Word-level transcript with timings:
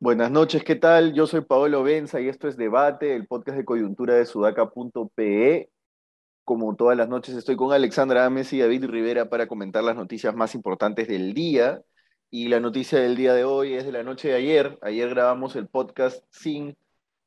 Buenas 0.00 0.30
noches, 0.30 0.64
¿qué 0.64 0.74
tal? 0.74 1.12
Yo 1.12 1.26
soy 1.26 1.42
Paolo 1.42 1.82
Benza 1.82 2.20
y 2.20 2.28
esto 2.28 2.48
es 2.48 2.56
Debate, 2.56 3.14
el 3.14 3.26
podcast 3.26 3.58
de 3.58 3.64
coyuntura 3.64 4.14
de 4.14 4.24
sudaca.pe. 4.24 5.70
Como 6.44 6.76
todas 6.76 6.96
las 6.96 7.08
noches 7.08 7.34
estoy 7.34 7.56
con 7.56 7.72
Alexandra 7.72 8.24
Ames 8.24 8.52
y 8.52 8.60
David 8.60 8.86
Rivera 8.86 9.28
para 9.28 9.46
comentar 9.46 9.84
las 9.84 9.96
noticias 9.96 10.34
más 10.34 10.54
importantes 10.54 11.08
del 11.08 11.34
día. 11.34 11.82
Y 12.30 12.48
la 12.48 12.60
noticia 12.60 12.98
del 12.98 13.16
día 13.16 13.34
de 13.34 13.44
hoy 13.44 13.74
es 13.74 13.86
de 13.86 13.92
la 13.92 14.02
noche 14.02 14.28
de 14.28 14.34
ayer. 14.34 14.78
Ayer 14.82 15.08
grabamos 15.10 15.56
el 15.56 15.66
podcast 15.66 16.22
sin 16.30 16.76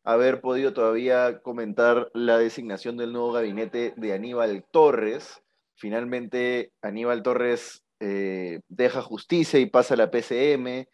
haber 0.03 0.41
podido 0.41 0.73
todavía 0.73 1.41
comentar 1.41 2.09
la 2.13 2.37
designación 2.37 2.97
del 2.97 3.13
nuevo 3.13 3.31
gabinete 3.31 3.93
de 3.97 4.13
Aníbal 4.13 4.63
Torres. 4.71 5.41
Finalmente, 5.75 6.71
Aníbal 6.81 7.23
Torres 7.23 7.83
eh, 7.99 8.61
deja 8.67 9.01
justicia 9.01 9.59
y 9.59 9.65
pasa 9.65 9.95
a 9.95 9.97
la 9.97 10.11
PCM 10.11 10.87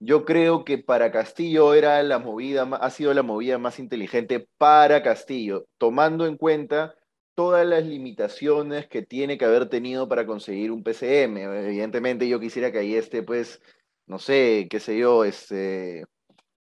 yo 0.00 0.24
creo 0.24 0.64
que 0.64 0.78
para 0.78 1.10
Castillo 1.10 1.74
era 1.74 2.02
la 2.02 2.18
movida, 2.18 2.62
ha 2.62 2.90
sido 2.90 3.12
la 3.14 3.22
movida 3.22 3.58
más 3.58 3.78
inteligente 3.80 4.48
para 4.56 5.02
Castillo, 5.02 5.66
tomando 5.76 6.26
en 6.26 6.36
cuenta 6.36 6.94
todas 7.38 7.64
las 7.64 7.86
limitaciones 7.86 8.88
que 8.88 9.02
tiene 9.02 9.38
que 9.38 9.44
haber 9.44 9.68
tenido 9.68 10.08
para 10.08 10.26
conseguir 10.26 10.72
un 10.72 10.82
PCM. 10.82 11.36
Evidentemente 11.68 12.28
yo 12.28 12.40
quisiera 12.40 12.72
que 12.72 12.78
ahí 12.78 12.96
esté, 12.96 13.22
pues, 13.22 13.62
no 14.08 14.18
sé, 14.18 14.66
qué 14.68 14.80
sé 14.80 14.98
yo, 14.98 15.22
este, 15.22 16.04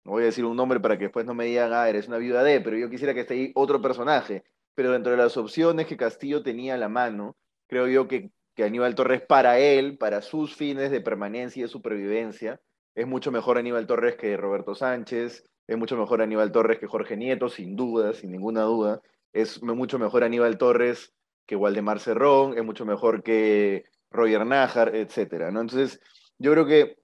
no 0.03 0.11
voy 0.11 0.21
a 0.21 0.25
decir 0.27 0.45
un 0.45 0.55
nombre 0.55 0.79
para 0.79 0.95
que 0.99 1.05
después 1.05 1.25
no 1.25 1.33
me 1.33 1.45
digan, 1.45 1.73
ah, 1.73 1.89
eres 1.89 2.07
una 2.07 2.19
viuda 2.19 2.43
de, 2.43 2.61
pero 2.61 2.77
yo 2.77 2.91
quisiera 2.91 3.15
que 3.15 3.21
esté 3.21 3.33
ahí 3.33 3.51
otro 3.55 3.81
personaje. 3.81 4.43
Pero 4.75 4.91
dentro 4.91 5.13
de 5.13 5.17
las 5.17 5.35
opciones 5.35 5.87
que 5.87 5.97
Castillo 5.97 6.43
tenía 6.43 6.75
a 6.75 6.77
la 6.77 6.89
mano, 6.89 7.35
creo 7.65 7.87
yo 7.87 8.07
que, 8.07 8.29
que 8.53 8.63
Aníbal 8.63 8.93
Torres 8.93 9.23
para 9.23 9.57
él, 9.57 9.97
para 9.97 10.21
sus 10.21 10.55
fines 10.55 10.91
de 10.91 11.01
permanencia 11.01 11.61
y 11.61 11.63
de 11.63 11.69
supervivencia, 11.69 12.61
es 12.93 13.07
mucho 13.07 13.31
mejor 13.31 13.57
Aníbal 13.57 13.87
Torres 13.87 14.15
que 14.15 14.37
Roberto 14.37 14.75
Sánchez, 14.75 15.43
es 15.65 15.77
mucho 15.77 15.97
mejor 15.97 16.21
Aníbal 16.21 16.51
Torres 16.51 16.77
que 16.77 16.85
Jorge 16.85 17.17
Nieto, 17.17 17.49
sin 17.49 17.75
duda, 17.75 18.13
sin 18.13 18.31
ninguna 18.31 18.61
duda. 18.61 19.01
Es 19.37 19.61
mucho 19.61 19.99
mejor 19.99 20.23
Aníbal 20.23 20.57
Torres 20.57 21.13
que 21.45 21.55
Waldemar 21.55 21.99
Cerrón, 21.99 22.57
es 22.57 22.63
mucho 22.63 22.85
mejor 22.85 23.23
que 23.23 23.85
Roger 24.09 24.45
Nájar, 24.45 24.95
etc. 24.95 25.51
¿no? 25.51 25.61
Entonces, 25.61 26.01
yo 26.37 26.51
creo 26.51 26.65
que 26.65 26.97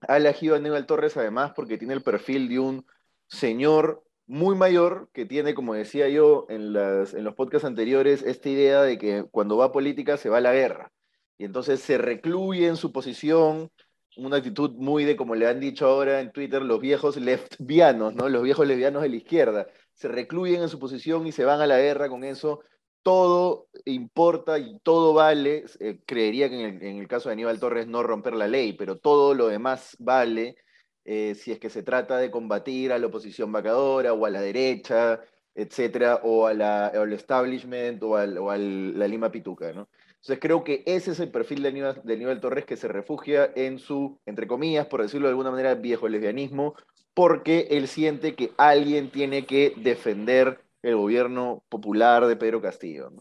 ha 0.00 0.16
elegido 0.16 0.54
a 0.54 0.58
Aníbal 0.58 0.86
Torres 0.86 1.16
además 1.16 1.52
porque 1.54 1.78
tiene 1.78 1.94
el 1.94 2.02
perfil 2.02 2.48
de 2.48 2.58
un 2.58 2.86
señor 3.28 4.02
muy 4.26 4.56
mayor 4.56 5.08
que 5.12 5.24
tiene, 5.24 5.54
como 5.54 5.74
decía 5.74 6.08
yo 6.08 6.46
en, 6.48 6.72
las, 6.72 7.14
en 7.14 7.24
los 7.24 7.34
podcasts 7.34 7.66
anteriores, 7.66 8.22
esta 8.22 8.48
idea 8.48 8.82
de 8.82 8.98
que 8.98 9.24
cuando 9.30 9.56
va 9.56 9.66
a 9.66 9.72
política 9.72 10.16
se 10.16 10.28
va 10.28 10.38
a 10.38 10.40
la 10.40 10.52
guerra. 10.52 10.92
Y 11.38 11.44
entonces 11.44 11.80
se 11.80 11.98
recluye 11.98 12.66
en 12.66 12.76
su 12.76 12.92
posición, 12.92 13.70
una 14.16 14.38
actitud 14.38 14.72
muy 14.72 15.04
de, 15.04 15.14
como 15.16 15.34
le 15.34 15.46
han 15.46 15.60
dicho 15.60 15.86
ahora 15.86 16.20
en 16.20 16.32
Twitter, 16.32 16.62
los 16.62 16.80
viejos 16.80 17.16
lesbianos, 17.18 18.14
¿no? 18.14 18.28
Los 18.28 18.42
viejos 18.42 18.66
lesbianos 18.66 19.02
de 19.02 19.10
la 19.10 19.16
izquierda. 19.16 19.66
Se 19.96 20.08
recluyen 20.08 20.62
en 20.62 20.68
su 20.68 20.78
posición 20.78 21.26
y 21.26 21.32
se 21.32 21.44
van 21.44 21.60
a 21.60 21.66
la 21.66 21.78
guerra 21.78 22.08
con 22.08 22.22
eso. 22.22 22.60
Todo 23.02 23.68
importa 23.84 24.58
y 24.58 24.78
todo 24.84 25.14
vale. 25.14 25.64
Eh, 25.80 26.00
creería 26.06 26.48
que 26.48 26.64
en 26.64 26.82
el, 26.82 27.08
caso 27.08 27.28
de 27.28 27.32
Aníbal 27.32 27.58
Torres 27.58 27.88
no 27.88 28.02
romper 28.04 28.34
la 28.34 28.46
ley, 28.46 28.74
pero 28.74 28.98
todo 28.98 29.34
lo 29.34 29.48
demás 29.48 29.96
vale 29.98 30.56
eh, 31.04 31.34
si 31.34 31.52
es 31.52 31.58
que 31.58 31.70
se 31.70 31.82
trata 31.82 32.18
de 32.18 32.30
combatir 32.30 32.92
a 32.92 32.98
la 32.98 33.06
oposición 33.06 33.50
vacadora 33.52 34.12
o 34.12 34.26
a 34.26 34.30
la 34.30 34.40
derecha, 34.40 35.20
etcétera, 35.54 36.20
o, 36.22 36.46
a 36.46 36.54
la, 36.54 36.88
al 36.88 37.12
establishment 37.12 38.02
o, 38.02 38.16
a 38.16 38.26
la 38.26 39.08
Lima 39.08 39.30
Pituca, 39.30 39.72
¿no? 39.72 39.88
Entonces 40.26 40.42
creo 40.42 40.64
que 40.64 40.82
ese 40.86 41.12
es 41.12 41.20
el 41.20 41.30
perfil 41.30 41.62
de 41.62 41.68
Aníbal, 41.68 42.40
Torres 42.40 42.64
que 42.64 42.76
se 42.76 42.88
refugia 42.88 43.48
en 43.54 43.78
su, 43.78 44.18
entre 44.26 44.48
comillas, 44.48 44.88
por 44.88 45.00
decirlo 45.00 45.28
de 45.28 45.30
alguna 45.30 45.52
manera, 45.52 45.76
viejo 45.76 46.08
lesbianismo, 46.08 46.74
porque 47.14 47.68
él 47.70 47.86
siente 47.86 48.34
que 48.34 48.50
alguien 48.56 49.12
tiene 49.12 49.46
que 49.46 49.72
defender 49.76 50.58
el 50.82 50.96
gobierno 50.96 51.62
popular 51.68 52.26
de 52.26 52.34
Pedro 52.34 52.60
Castillo. 52.60 53.12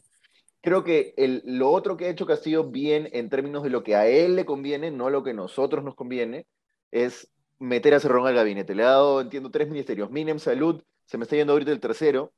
Creo 0.62 0.84
que 0.84 1.14
lo 1.46 1.70
otro 1.70 1.96
que 1.96 2.06
ha 2.06 2.10
hecho 2.10 2.26
Castillo 2.26 2.64
bien 2.64 3.08
en 3.14 3.30
términos 3.30 3.62
de 3.62 3.70
lo 3.70 3.84
que 3.84 3.96
a 3.96 4.08
él 4.08 4.36
le 4.36 4.46
conviene, 4.46 4.90
no 4.90 5.12
lo 5.12 5.22
que 5.22 5.30
a 5.30 5.34
nosotros 5.34 5.84
nos 5.84 5.94
conviene, 5.94 6.48
es 6.90 7.32
meter 7.60 7.94
a 7.94 8.00
Cerrón 8.00 8.26
al 8.26 8.34
gabinete. 8.34 8.74
Le 8.74 8.82
ha 8.82 8.88
dado, 8.88 9.22
entiendo, 9.22 9.52
tres 9.52 9.68
ministerios. 9.68 10.10
Minem, 10.10 10.40
Salud, 10.40 10.82
se 11.06 11.20
me 11.20 11.26
está 11.26 11.36
yendo 11.36 11.54
ahorita 11.54 11.72
el 11.72 11.80
tercero, 11.80 12.34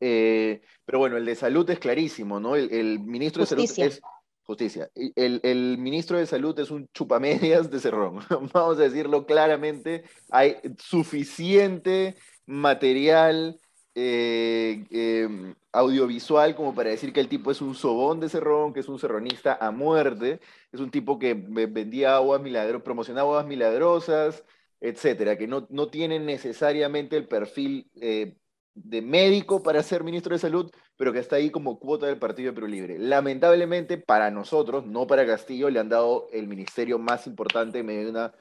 eh, 0.00 0.62
pero 0.84 0.98
bueno, 0.98 1.16
el 1.16 1.24
de 1.24 1.34
salud 1.34 1.68
es 1.70 1.78
clarísimo, 1.78 2.40
¿no? 2.40 2.56
El, 2.56 3.00
ministro 3.00 3.42
de 3.42 3.46
salud 3.46 3.64
es 3.64 4.00
justicia. 4.42 4.90
El, 4.94 5.40
el, 5.42 5.78
ministro 5.78 6.18
de 6.18 6.26
salud 6.26 6.58
es 6.58 6.70
un 6.70 6.88
chupamedias 6.92 7.70
de 7.70 7.80
cerrón. 7.80 8.20
Vamos 8.52 8.78
a 8.78 8.82
decirlo 8.82 9.26
claramente. 9.26 10.04
Hay 10.30 10.56
suficiente 10.78 12.14
material 12.46 13.58
eh, 13.98 14.84
em, 14.90 15.54
audiovisual 15.72 16.54
como 16.54 16.74
para 16.74 16.90
decir 16.90 17.14
que 17.14 17.20
el 17.20 17.28
tipo 17.28 17.50
es 17.50 17.62
un 17.62 17.74
sobón 17.74 18.20
de 18.20 18.28
cerrón, 18.28 18.74
que 18.74 18.80
es 18.80 18.88
un 18.88 18.98
cerronista 18.98 19.56
a 19.58 19.70
muerte, 19.70 20.40
es 20.70 20.80
un 20.80 20.90
tipo 20.90 21.18
que 21.18 21.32
vendía 21.34 22.16
aguas 22.16 22.42
milagrosas, 22.42 22.82
promocionaba 22.82 23.30
aguas 23.30 23.46
milagrosas, 23.46 24.44
etcétera, 24.80 25.38
que 25.38 25.46
no, 25.46 25.66
no 25.70 25.88
tiene 25.88 26.20
necesariamente 26.20 27.16
el 27.16 27.26
perfil 27.26 27.90
eh, 27.94 28.36
de 28.76 29.02
médico 29.02 29.62
para 29.62 29.82
ser 29.82 30.04
ministro 30.04 30.34
de 30.34 30.38
salud, 30.38 30.70
pero 30.96 31.12
que 31.12 31.18
está 31.18 31.36
ahí 31.36 31.50
como 31.50 31.78
cuota 31.80 32.06
del 32.06 32.18
Partido 32.18 32.50
de 32.50 32.54
Perú 32.54 32.66
Libre. 32.68 32.98
Lamentablemente 32.98 33.98
para 33.98 34.30
nosotros, 34.30 34.86
no 34.86 35.06
para 35.06 35.26
Castillo, 35.26 35.70
le 35.70 35.80
han 35.80 35.88
dado 35.88 36.28
el 36.32 36.46
ministerio 36.46 36.98
más 36.98 37.26
importante 37.26 37.78
en 37.80 37.86
medio 37.86 38.04
de 38.04 38.10
una 38.10 38.34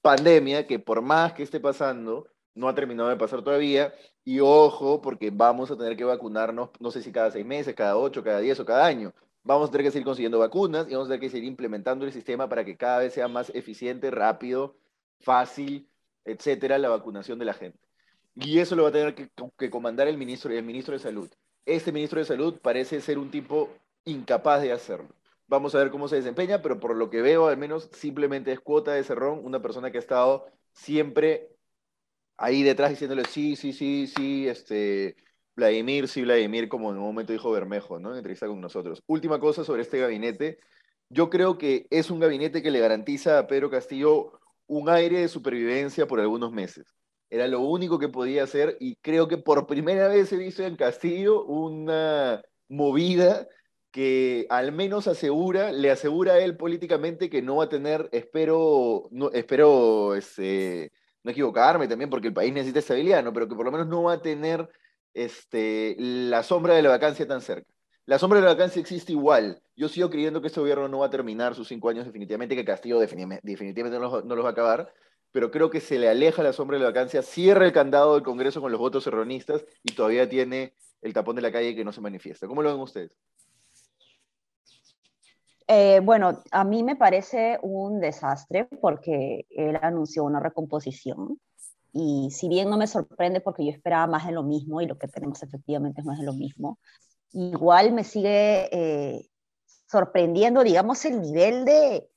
pandemia 0.00 0.66
que 0.66 0.78
por 0.78 1.02
más 1.02 1.32
que 1.32 1.42
esté 1.42 1.60
pasando, 1.60 2.28
no 2.54 2.68
ha 2.68 2.74
terminado 2.74 3.08
de 3.08 3.16
pasar 3.16 3.42
todavía. 3.42 3.92
Y 4.24 4.40
ojo, 4.40 5.00
porque 5.02 5.30
vamos 5.30 5.70
a 5.70 5.76
tener 5.76 5.96
que 5.96 6.04
vacunarnos, 6.04 6.70
no 6.78 6.90
sé 6.90 7.02
si 7.02 7.10
cada 7.12 7.30
seis 7.30 7.44
meses, 7.46 7.74
cada 7.74 7.96
ocho, 7.96 8.22
cada 8.22 8.40
diez 8.40 8.60
o 8.60 8.64
cada 8.64 8.86
año. 8.86 9.12
Vamos 9.42 9.68
a 9.68 9.72
tener 9.72 9.86
que 9.86 9.90
seguir 9.92 10.04
consiguiendo 10.04 10.38
vacunas 10.38 10.86
y 10.88 10.92
vamos 10.92 11.06
a 11.08 11.10
tener 11.10 11.20
que 11.20 11.30
seguir 11.30 11.48
implementando 11.48 12.04
el 12.04 12.12
sistema 12.12 12.48
para 12.48 12.64
que 12.64 12.76
cada 12.76 12.98
vez 13.00 13.14
sea 13.14 13.28
más 13.28 13.50
eficiente, 13.54 14.10
rápido, 14.10 14.76
fácil, 15.20 15.88
etcétera, 16.24 16.78
la 16.78 16.90
vacunación 16.90 17.38
de 17.38 17.46
la 17.46 17.54
gente. 17.54 17.89
Y 18.34 18.58
eso 18.58 18.76
lo 18.76 18.84
va 18.84 18.90
a 18.90 18.92
tener 18.92 19.14
que, 19.14 19.70
comandar 19.70 20.08
el 20.08 20.16
ministro, 20.16 20.52
el 20.52 20.64
ministro 20.64 20.94
de 20.94 21.00
Salud. 21.00 21.30
Este 21.66 21.92
ministro 21.92 22.18
de 22.20 22.24
Salud 22.24 22.58
parece 22.60 23.00
ser 23.00 23.18
un 23.18 23.30
tipo 23.30 23.70
incapaz 24.04 24.62
de 24.62 24.72
hacerlo. 24.72 25.08
Vamos 25.46 25.74
a 25.74 25.78
ver 25.78 25.90
cómo 25.90 26.08
se 26.08 26.16
desempeña, 26.16 26.62
pero 26.62 26.78
por 26.80 26.96
lo 26.96 27.10
que 27.10 27.22
veo, 27.22 27.48
al 27.48 27.56
menos 27.56 27.90
simplemente 27.92 28.52
es 28.52 28.60
cuota 28.60 28.92
de 28.92 29.04
Cerrón, 29.04 29.40
una 29.44 29.60
persona 29.60 29.90
que 29.90 29.98
ha 29.98 30.00
estado 30.00 30.46
siempre 30.72 31.48
ahí 32.36 32.62
detrás 32.62 32.90
diciéndole 32.90 33.24
sí, 33.26 33.56
sí, 33.56 33.72
sí, 33.72 34.06
sí, 34.06 34.48
este, 34.48 35.16
Vladimir, 35.56 36.08
sí, 36.08 36.22
Vladimir, 36.22 36.68
como 36.68 36.90
en 36.90 36.98
un 36.98 37.04
momento 37.04 37.32
dijo 37.32 37.50
Bermejo, 37.50 37.98
¿no? 37.98 38.12
En 38.12 38.18
entrevista 38.18 38.46
con 38.46 38.60
nosotros. 38.60 39.02
Última 39.06 39.40
cosa 39.40 39.64
sobre 39.64 39.82
este 39.82 39.98
gabinete. 39.98 40.58
Yo 41.10 41.30
creo 41.30 41.58
que 41.58 41.86
es 41.90 42.10
un 42.10 42.20
gabinete 42.20 42.62
que 42.62 42.70
le 42.70 42.80
garantiza 42.80 43.38
a 43.38 43.46
Pedro 43.46 43.70
Castillo 43.70 44.40
un 44.66 44.88
aire 44.88 45.20
de 45.20 45.28
supervivencia 45.28 46.06
por 46.06 46.20
algunos 46.20 46.52
meses. 46.52 46.94
Era 47.30 47.46
lo 47.46 47.60
único 47.60 47.98
que 47.98 48.08
podía 48.08 48.42
hacer 48.42 48.76
y 48.80 48.96
creo 48.96 49.28
que 49.28 49.38
por 49.38 49.66
primera 49.66 50.08
vez 50.08 50.32
he 50.32 50.36
visto 50.36 50.64
en 50.64 50.76
Castillo 50.76 51.44
una 51.44 52.42
movida 52.68 53.46
que 53.90 54.46
al 54.50 54.72
menos 54.72 55.08
asegura, 55.08 55.72
le 55.72 55.90
asegura 55.90 56.34
a 56.34 56.38
él 56.38 56.56
políticamente 56.56 57.30
que 57.30 57.42
no 57.42 57.56
va 57.56 57.64
a 57.64 57.68
tener, 57.68 58.08
espero, 58.12 59.08
no, 59.10 59.30
espero 59.32 60.14
este, 60.14 60.92
no 61.22 61.30
equivocarme 61.30 61.88
también 61.88 62.10
porque 62.10 62.28
el 62.28 62.34
país 62.34 62.52
necesita 62.52 62.80
estabilidad, 62.80 63.22
¿no? 63.24 63.32
pero 63.32 63.48
que 63.48 63.54
por 63.54 63.64
lo 63.64 63.72
menos 63.72 63.86
no 63.88 64.04
va 64.04 64.14
a 64.14 64.22
tener 64.22 64.68
este, 65.14 65.96
la 65.98 66.42
sombra 66.42 66.74
de 66.74 66.82
la 66.82 66.90
vacancia 66.90 67.26
tan 67.26 67.40
cerca. 67.40 67.72
La 68.06 68.18
sombra 68.18 68.40
de 68.40 68.44
la 68.44 68.52
vacancia 68.54 68.80
existe 68.80 69.12
igual. 69.12 69.62
Yo 69.76 69.88
sigo 69.88 70.10
creyendo 70.10 70.40
que 70.40 70.48
este 70.48 70.60
gobierno 70.60 70.88
no 70.88 70.98
va 70.98 71.06
a 71.06 71.10
terminar 71.10 71.54
sus 71.54 71.68
cinco 71.68 71.88
años 71.90 72.06
definitivamente, 72.06 72.56
que 72.56 72.64
Castillo 72.64 72.98
definitivamente 72.98 73.98
no 73.98 74.00
los, 74.00 74.24
no 74.24 74.34
los 74.34 74.44
va 74.44 74.48
a 74.48 74.52
acabar, 74.52 74.92
pero 75.32 75.50
creo 75.50 75.70
que 75.70 75.80
se 75.80 75.98
le 75.98 76.08
aleja 76.08 76.42
la 76.42 76.52
sombra 76.52 76.76
de 76.76 76.84
la 76.84 76.90
vacancia, 76.90 77.22
cierra 77.22 77.64
el 77.64 77.72
candado 77.72 78.14
del 78.14 78.22
Congreso 78.22 78.60
con 78.60 78.72
los 78.72 78.80
votos 78.80 79.06
erronistas 79.06 79.64
y 79.82 79.94
todavía 79.94 80.28
tiene 80.28 80.74
el 81.02 81.12
tapón 81.12 81.36
de 81.36 81.42
la 81.42 81.52
calle 81.52 81.74
que 81.74 81.84
no 81.84 81.92
se 81.92 82.00
manifiesta. 82.00 82.46
¿Cómo 82.46 82.62
lo 82.62 82.72
ven 82.72 82.80
ustedes? 82.80 83.12
Eh, 85.66 86.00
bueno, 86.02 86.42
a 86.50 86.64
mí 86.64 86.82
me 86.82 86.96
parece 86.96 87.58
un 87.62 88.00
desastre 88.00 88.68
porque 88.80 89.46
él 89.50 89.78
anunció 89.80 90.24
una 90.24 90.40
recomposición 90.40 91.40
y 91.92 92.30
si 92.32 92.48
bien 92.48 92.68
no 92.70 92.76
me 92.76 92.88
sorprende 92.88 93.40
porque 93.40 93.64
yo 93.64 93.70
esperaba 93.70 94.08
más 94.08 94.26
de 94.26 94.32
lo 94.32 94.42
mismo 94.42 94.80
y 94.80 94.86
lo 94.86 94.98
que 94.98 95.06
tenemos 95.06 95.42
efectivamente 95.44 96.00
es 96.00 96.06
más 96.06 96.18
de 96.18 96.24
lo 96.24 96.32
mismo, 96.32 96.80
igual 97.32 97.92
me 97.92 98.02
sigue 98.02 98.68
eh, 98.72 99.28
sorprendiendo, 99.86 100.64
digamos, 100.64 101.04
el 101.04 101.20
nivel 101.20 101.64
de, 101.64 102.08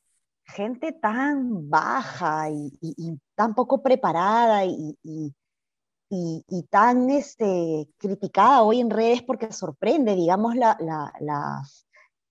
gente 0.54 0.94
tan 0.94 1.70
baja 1.70 2.50
y, 2.50 3.20
tan 3.36 3.56
poco 3.56 3.82
preparada 3.82 4.66
y, 4.66 4.98
y, 6.10 6.64
tan 6.70 7.10
este, 7.10 7.90
criticada 7.98 8.62
hoy 8.62 8.80
en 8.80 8.90
redes 8.90 9.24
porque 9.24 9.52
sorprende, 9.52 10.16
digamos, 10.16 10.56
la, 10.56 10.78
las, 11.20 11.86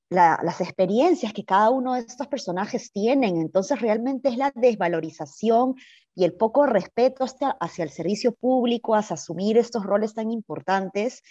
las 0.08 0.60
experiencias 0.60 1.32
que 1.32 1.44
cada 1.44 1.70
uno 1.70 1.94
de 1.94 2.00
estos 2.00 2.28
personajes 2.28 2.92
tienen. 2.92 3.36
Entonces 3.36 3.80
realmente 3.80 4.28
es 4.28 4.36
la 4.36 4.52
desvalorización 4.54 5.74
y 6.14 6.24
el 6.24 6.34
poco 6.34 6.66
respeto 6.66 7.24
hacia, 7.24 7.84
el 7.84 7.90
servicio 7.90 8.34
público, 8.34 8.94
hacia 8.94 9.14
asumir 9.14 9.56
estos 9.56 9.84
roles 9.84 10.14
tan 10.14 10.30
importantes. 10.30 11.22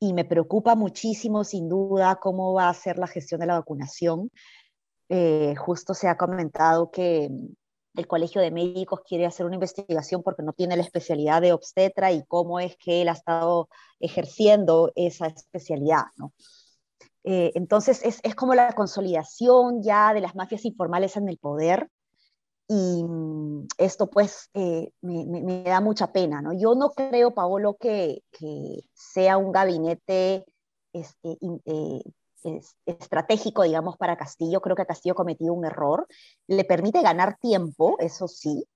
Y 0.00 0.14
me 0.14 0.24
preocupa 0.24 0.74
muchísimo, 0.74 1.44
sin 1.44 1.68
duda, 1.68 2.16
cómo 2.16 2.54
va 2.54 2.68
a 2.68 2.74
ser 2.74 2.98
la 2.98 3.06
gestión 3.06 3.40
de 3.40 3.46
la 3.46 3.58
vacunación. 3.58 4.30
Eh, 5.14 5.54
justo 5.56 5.92
se 5.92 6.08
ha 6.08 6.16
comentado 6.16 6.90
que 6.90 7.28
el 7.96 8.06
Colegio 8.06 8.40
de 8.40 8.50
Médicos 8.50 9.02
quiere 9.06 9.26
hacer 9.26 9.44
una 9.44 9.56
investigación 9.56 10.22
porque 10.22 10.42
no 10.42 10.54
tiene 10.54 10.74
la 10.74 10.82
especialidad 10.82 11.42
de 11.42 11.52
obstetra 11.52 12.12
y 12.12 12.24
cómo 12.24 12.60
es 12.60 12.78
que 12.78 13.02
él 13.02 13.10
ha 13.10 13.12
estado 13.12 13.68
ejerciendo 14.00 14.90
esa 14.94 15.26
especialidad. 15.26 16.04
Eh, 17.24 17.52
entonces 17.54 18.00
es, 18.02 18.20
es, 18.22 18.34
como 18.34 18.54
la 18.54 18.72
consolidación 18.72 19.82
ya 19.82 20.14
de 20.14 20.22
las 20.22 20.34
mafias 20.34 20.64
informales 20.64 21.14
en 21.18 21.28
el 21.28 21.36
poder 21.36 21.90
y 22.66 23.04
mm, 23.04 23.66
esto 23.76 24.08
pues 24.08 24.48
eh, 24.54 24.92
me, 25.02 25.26
me, 25.26 25.62
da 25.62 25.82
mucha 25.82 26.10
pena, 26.10 26.40
¿no? 26.40 26.54
Yo 26.54 26.74
no 26.74 26.88
creo, 26.92 27.34
Paolo, 27.34 27.76
que, 27.78 28.22
que 28.30 28.80
sea 28.94 29.36
un 29.36 29.52
gabinete 29.52 30.46
este, 30.94 31.36
eh, 32.44 32.60
estratégico, 32.86 33.62
digamos, 33.62 33.96
para 33.96 34.16
Castillo. 34.16 34.60
Creo 34.60 34.76
que 34.76 34.86
Castillo 34.86 35.12
ha 35.12 35.16
cometido 35.16 35.52
un 35.52 35.64
error. 35.64 36.06
Le 36.46 36.64
permite 36.64 37.02
ganar 37.02 37.38
tiempo, 37.38 37.96
eso 37.98 38.28
sí, 38.28 38.66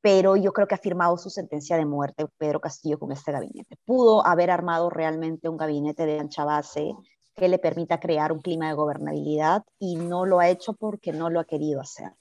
pero 0.00 0.36
yo 0.36 0.52
creo 0.52 0.66
que 0.66 0.74
ha 0.74 0.78
firmado 0.78 1.18
su 1.18 1.28
sentencia 1.28 1.76
de 1.76 1.84
muerte 1.84 2.26
Pedro 2.38 2.60
Castillo 2.60 2.98
con 2.98 3.12
este 3.12 3.30
gabinete. 3.30 3.76
Pudo 3.84 4.26
haber 4.26 4.50
armado 4.50 4.88
realmente 4.88 5.48
un 5.48 5.58
gabinete 5.58 6.06
de 6.06 6.18
ancha 6.18 6.44
base 6.44 6.94
que 7.36 7.48
le 7.48 7.58
permita 7.58 8.00
crear 8.00 8.32
un 8.32 8.40
clima 8.40 8.68
de 8.68 8.74
gobernabilidad 8.74 9.64
y 9.78 9.96
no 9.96 10.24
lo 10.26 10.40
ha 10.40 10.48
hecho 10.48 10.72
porque 10.74 11.12
no 11.12 11.30
lo 11.30 11.40
ha 11.40 11.44
querido 11.44 11.80
hacer. 11.80 12.12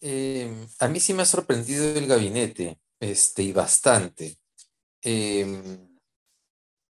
Em, 0.00 0.66
a 0.78 0.88
mí 0.88 1.00
sí 1.00 1.12
me 1.12 1.22
ha 1.22 1.26
sorprendido 1.26 1.84
el 1.96 2.06
gabinete, 2.06 2.78
este, 3.00 3.42
y 3.42 3.52
bastante. 3.52 4.38
Em, 5.02 5.87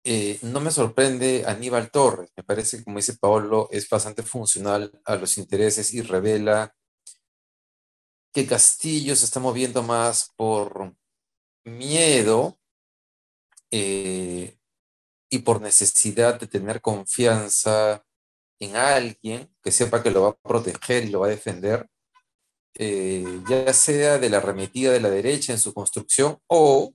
eh, 0.03 0.39
no 0.43 0.59
me 0.59 0.71
sorprende 0.71 1.43
Aníbal 1.45 1.91
Torres, 1.91 2.31
me 2.35 2.43
parece, 2.43 2.83
como 2.83 2.97
dice 2.97 3.17
Paolo, 3.17 3.67
es 3.71 3.89
bastante 3.89 4.23
funcional 4.23 4.91
a 5.05 5.15
los 5.15 5.37
intereses 5.37 5.93
y 5.93 6.01
revela 6.01 6.73
que 8.33 8.45
Castillo 8.45 9.15
se 9.15 9.25
está 9.25 9.39
moviendo 9.39 9.83
más 9.83 10.31
por 10.35 10.95
miedo 11.65 12.57
eh, 13.71 14.57
y 15.29 15.39
por 15.39 15.61
necesidad 15.61 16.39
de 16.39 16.47
tener 16.47 16.81
confianza 16.81 18.05
en 18.59 18.75
alguien 18.75 19.53
que 19.61 19.71
sepa 19.71 20.01
que 20.01 20.11
lo 20.11 20.23
va 20.23 20.29
a 20.29 20.35
proteger 20.35 21.03
y 21.03 21.09
lo 21.09 21.21
va 21.21 21.27
a 21.27 21.31
defender, 21.31 21.89
eh, 22.75 23.41
ya 23.49 23.73
sea 23.73 24.17
de 24.19 24.29
la 24.29 24.37
arremetida 24.37 24.91
de 24.91 25.01
la 25.01 25.09
derecha 25.09 25.51
en 25.51 25.59
su 25.59 25.73
construcción 25.73 26.39
o 26.47 26.93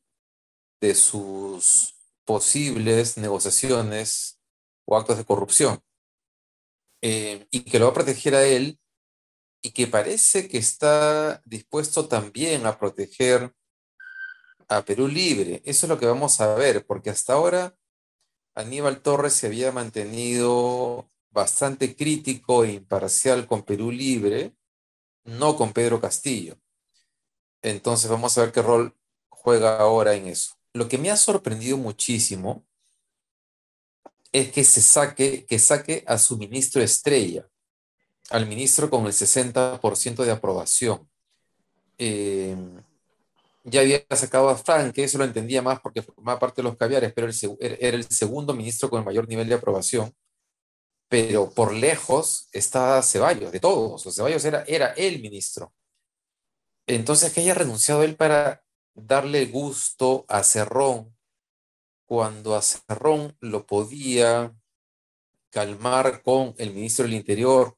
de 0.80 0.94
sus 0.94 1.91
posibles 2.24 3.18
negociaciones 3.18 4.40
o 4.84 4.96
actos 4.96 5.18
de 5.18 5.24
corrupción, 5.24 5.82
eh, 7.02 7.46
y 7.50 7.60
que 7.64 7.78
lo 7.78 7.86
va 7.86 7.90
a 7.90 7.94
proteger 7.94 8.34
a 8.34 8.44
él 8.44 8.78
y 9.62 9.70
que 9.72 9.86
parece 9.86 10.48
que 10.48 10.58
está 10.58 11.40
dispuesto 11.44 12.08
también 12.08 12.66
a 12.66 12.78
proteger 12.78 13.54
a 14.68 14.84
Perú 14.84 15.08
Libre. 15.08 15.62
Eso 15.64 15.86
es 15.86 15.90
lo 15.90 15.98
que 15.98 16.06
vamos 16.06 16.40
a 16.40 16.54
ver, 16.54 16.86
porque 16.86 17.10
hasta 17.10 17.34
ahora 17.34 17.76
Aníbal 18.54 19.00
Torres 19.02 19.32
se 19.32 19.46
había 19.46 19.72
mantenido 19.72 21.10
bastante 21.30 21.96
crítico 21.96 22.64
e 22.64 22.72
imparcial 22.72 23.46
con 23.46 23.62
Perú 23.62 23.90
Libre, 23.90 24.54
no 25.24 25.56
con 25.56 25.72
Pedro 25.72 26.00
Castillo. 26.00 26.58
Entonces 27.62 28.10
vamos 28.10 28.36
a 28.36 28.42
ver 28.42 28.52
qué 28.52 28.62
rol 28.62 28.96
juega 29.28 29.78
ahora 29.78 30.14
en 30.14 30.26
eso. 30.26 30.54
Lo 30.74 30.88
que 30.88 30.98
me 30.98 31.10
ha 31.10 31.16
sorprendido 31.16 31.76
muchísimo 31.76 32.64
es 34.32 34.50
que 34.50 34.64
se 34.64 34.80
saque, 34.80 35.44
que 35.44 35.58
saque 35.58 36.04
a 36.06 36.16
su 36.18 36.38
ministro 36.38 36.82
estrella, 36.82 37.46
al 38.30 38.46
ministro 38.46 38.88
con 38.88 39.06
el 39.06 39.12
60% 39.12 40.24
de 40.24 40.30
aprobación. 40.30 41.08
Eh, 41.98 42.56
ya 43.64 43.82
había 43.82 44.04
sacado 44.10 44.48
a 44.48 44.56
Frank, 44.56 44.92
que 44.92 45.04
eso 45.04 45.18
lo 45.18 45.24
entendía 45.24 45.62
más 45.62 45.80
porque 45.80 46.02
formaba 46.02 46.38
parte 46.38 46.62
de 46.62 46.68
los 46.68 46.76
caviares, 46.76 47.12
pero 47.12 47.28
era 47.60 47.96
el 47.96 48.08
segundo 48.08 48.54
ministro 48.54 48.90
con 48.90 49.00
el 49.00 49.04
mayor 49.04 49.28
nivel 49.28 49.48
de 49.48 49.54
aprobación. 49.54 50.12
Pero 51.08 51.50
por 51.50 51.74
lejos 51.74 52.48
está 52.52 53.02
Ceballos, 53.02 53.52
de 53.52 53.60
todos. 53.60 54.02
Ceballos 54.14 54.44
era, 54.44 54.64
era 54.66 54.92
el 54.94 55.20
ministro. 55.20 55.72
Entonces, 56.86 57.32
que 57.32 57.42
haya 57.42 57.54
renunciado 57.54 58.02
él 58.02 58.16
para 58.16 58.61
darle 58.94 59.46
gusto 59.46 60.24
a 60.28 60.42
Cerrón, 60.42 61.16
cuando 62.06 62.54
a 62.54 62.62
Cerrón 62.62 63.36
lo 63.40 63.66
podía 63.66 64.54
calmar 65.50 66.22
con 66.22 66.54
el 66.58 66.72
ministro 66.72 67.04
del 67.04 67.14
Interior, 67.14 67.76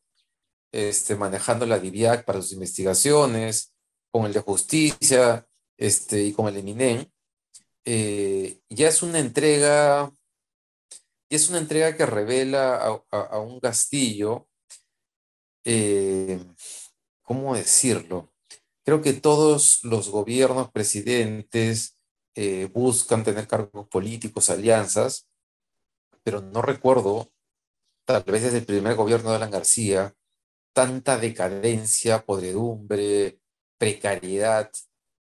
este, 0.73 1.15
manejando 1.15 1.67
la 1.67 1.79
DIVIAC 1.79 2.25
para 2.25 2.43
sus 2.43 2.53
investigaciones, 2.53 3.73
con 4.11 4.27
el 4.27 4.33
de 4.33 4.41
Justicia, 4.41 5.47
este, 5.77 6.23
y 6.25 6.33
con 6.33 6.49
el 6.49 6.57
Eminem, 6.57 7.07
eh, 7.85 8.61
ya 8.69 8.89
es 8.89 9.03
una 9.03 9.19
entrega, 9.19 10.13
ya 11.31 11.37
es 11.37 11.49
una 11.49 11.59
entrega 11.59 11.97
que 11.97 12.07
revela 12.07 13.03
a, 13.11 13.39
un 13.39 13.61
castillo, 13.61 14.49
eh, 15.65 16.41
¿cómo 17.23 17.55
decirlo? 17.55 18.34
Creo 18.85 19.01
que 19.01 19.15
todos 19.15 19.83
los 19.83 20.11
gobiernos, 20.11 20.71
presidentes, 20.71 21.97
eh, 22.35 22.69
buscan 22.73 23.25
tener 23.25 23.47
cargos 23.47 23.89
políticos, 23.89 24.51
alianzas, 24.51 25.29
pero 26.23 26.41
no 26.41 26.63
recuerdo, 26.63 27.33
tal 28.05 28.25
vez 28.25 28.43
desde 28.43 28.59
el 28.59 28.67
primer 28.67 28.97
gobierno 28.97 29.31
de 29.31 29.37
Alan 29.37 29.51
García, 29.51 30.15
tanta 30.73 31.17
decadencia, 31.19 32.25
podredumbre, 32.27 33.41
precariedad 33.79 34.71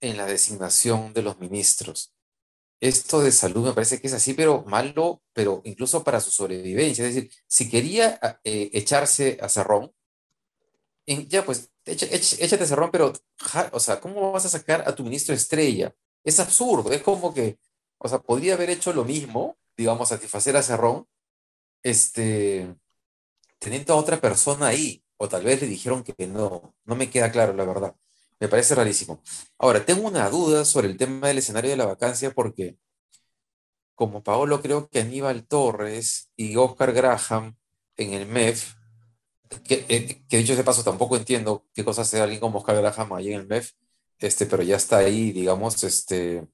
en 0.00 0.16
la 0.16 0.26
designación 0.26 1.12
de 1.12 1.22
los 1.22 1.38
ministros. 1.38 2.14
Esto 2.80 3.20
de 3.20 3.32
salud 3.32 3.66
me 3.66 3.74
parece 3.74 4.00
que 4.00 4.08
es 4.08 4.12
así, 4.12 4.34
pero 4.34 4.64
malo, 4.64 5.22
pero 5.32 5.62
incluso 5.64 6.02
para 6.04 6.20
su 6.20 6.30
sobrevivencia. 6.30 7.06
Es 7.06 7.14
decir, 7.14 7.32
si 7.46 7.70
quería 7.70 8.18
eh, 8.44 8.70
echarse 8.72 9.38
a 9.40 9.48
Cerrón, 9.48 9.92
ya 11.06 11.44
pues, 11.44 11.71
échate 11.84 12.64
a 12.64 12.66
Cerrón, 12.66 12.90
pero, 12.90 13.12
o 13.72 13.80
sea, 13.80 14.00
¿cómo 14.00 14.32
vas 14.32 14.44
a 14.46 14.48
sacar 14.48 14.84
a 14.86 14.94
tu 14.94 15.02
ministro 15.04 15.34
estrella? 15.34 15.94
Es 16.24 16.38
absurdo, 16.40 16.92
es 16.92 17.02
como 17.02 17.34
que, 17.34 17.58
o 17.98 18.08
sea, 18.08 18.20
podría 18.20 18.54
haber 18.54 18.70
hecho 18.70 18.92
lo 18.92 19.04
mismo, 19.04 19.56
digamos, 19.76 20.08
satisfacer 20.08 20.56
a 20.56 20.62
Cerrón, 20.62 21.06
este, 21.82 22.74
teniendo 23.58 23.94
a 23.94 23.96
otra 23.96 24.20
persona 24.20 24.68
ahí, 24.68 25.04
o 25.16 25.28
tal 25.28 25.44
vez 25.44 25.60
le 25.60 25.68
dijeron 25.68 26.02
que 26.02 26.26
no, 26.26 26.74
no 26.84 26.96
me 26.96 27.10
queda 27.10 27.30
claro, 27.30 27.52
la 27.54 27.64
verdad. 27.64 27.96
Me 28.40 28.48
parece 28.48 28.74
rarísimo. 28.74 29.22
Ahora, 29.58 29.84
tengo 29.84 30.06
una 30.08 30.28
duda 30.28 30.64
sobre 30.64 30.88
el 30.88 30.96
tema 30.96 31.28
del 31.28 31.38
escenario 31.38 31.70
de 31.70 31.76
la 31.76 31.86
vacancia 31.86 32.32
porque, 32.32 32.76
como 33.94 34.22
Paolo, 34.24 34.60
creo 34.60 34.88
que 34.88 35.00
Aníbal 35.00 35.46
Torres 35.46 36.30
y 36.36 36.56
Oscar 36.56 36.92
Graham 36.92 37.56
en 37.96 38.14
el 38.14 38.26
MEF, 38.26 38.74
que, 39.64 39.84
eh, 39.88 40.22
que 40.28 40.38
dicho 40.38 40.56
de 40.56 40.64
paso 40.64 40.84
tampoco 40.84 41.16
entiendo 41.16 41.66
qué 41.74 41.84
cosa 41.84 42.02
hace 42.02 42.20
alguien 42.20 42.40
como 42.40 42.58
Oscar 42.58 42.76
Graham 42.76 43.12
ahí 43.14 43.32
en 43.32 43.40
el 43.40 43.46
MEF, 43.46 43.72
este, 44.18 44.46
pero 44.46 44.62
ya 44.62 44.76
está 44.76 44.98
ahí, 44.98 45.32
digamos, 45.32 45.82
este, 45.84 46.48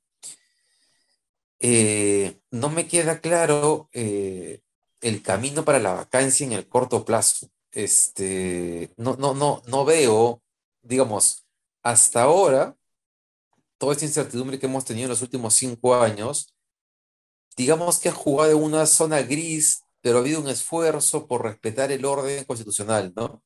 eh, 1.61 2.41
no 2.51 2.71
me 2.71 2.87
queda 2.87 3.21
claro 3.21 3.89
eh, 3.93 4.63
el 5.01 5.23
camino 5.23 5.65
para 5.65 5.79
la 5.81 5.95
vacancia 5.95 6.47
en 6.47 6.53
el 6.53 6.69
corto 6.69 7.05
plazo. 7.05 7.49
Este, 7.73 8.93
no, 8.97 9.17
no, 9.17 9.35
no, 9.35 9.63
no 9.67 9.85
veo, 9.85 10.43
digamos, 10.83 11.47
hasta 11.83 12.23
ahora, 12.23 12.77
toda 13.79 13.93
esta 13.93 14.07
incertidumbre 14.07 14.59
que 14.59 14.67
hemos 14.67 14.85
tenido 14.85 15.07
en 15.07 15.11
los 15.11 15.23
últimos 15.23 15.55
cinco 15.55 15.95
años, 15.95 16.55
digamos 17.57 17.99
que 17.99 18.09
ha 18.09 18.13
jugado 18.13 18.53
en 18.53 18.63
una 18.63 18.87
zona 18.87 19.23
gris, 19.23 19.83
pero 20.09 20.17
ha 20.17 20.21
habido 20.23 20.41
un 20.41 20.49
esfuerzo 20.49 21.27
por 21.27 21.43
respetar 21.43 21.93
el 21.93 22.07
orden 22.07 22.43
constitucional, 22.45 23.13
¿no? 23.15 23.43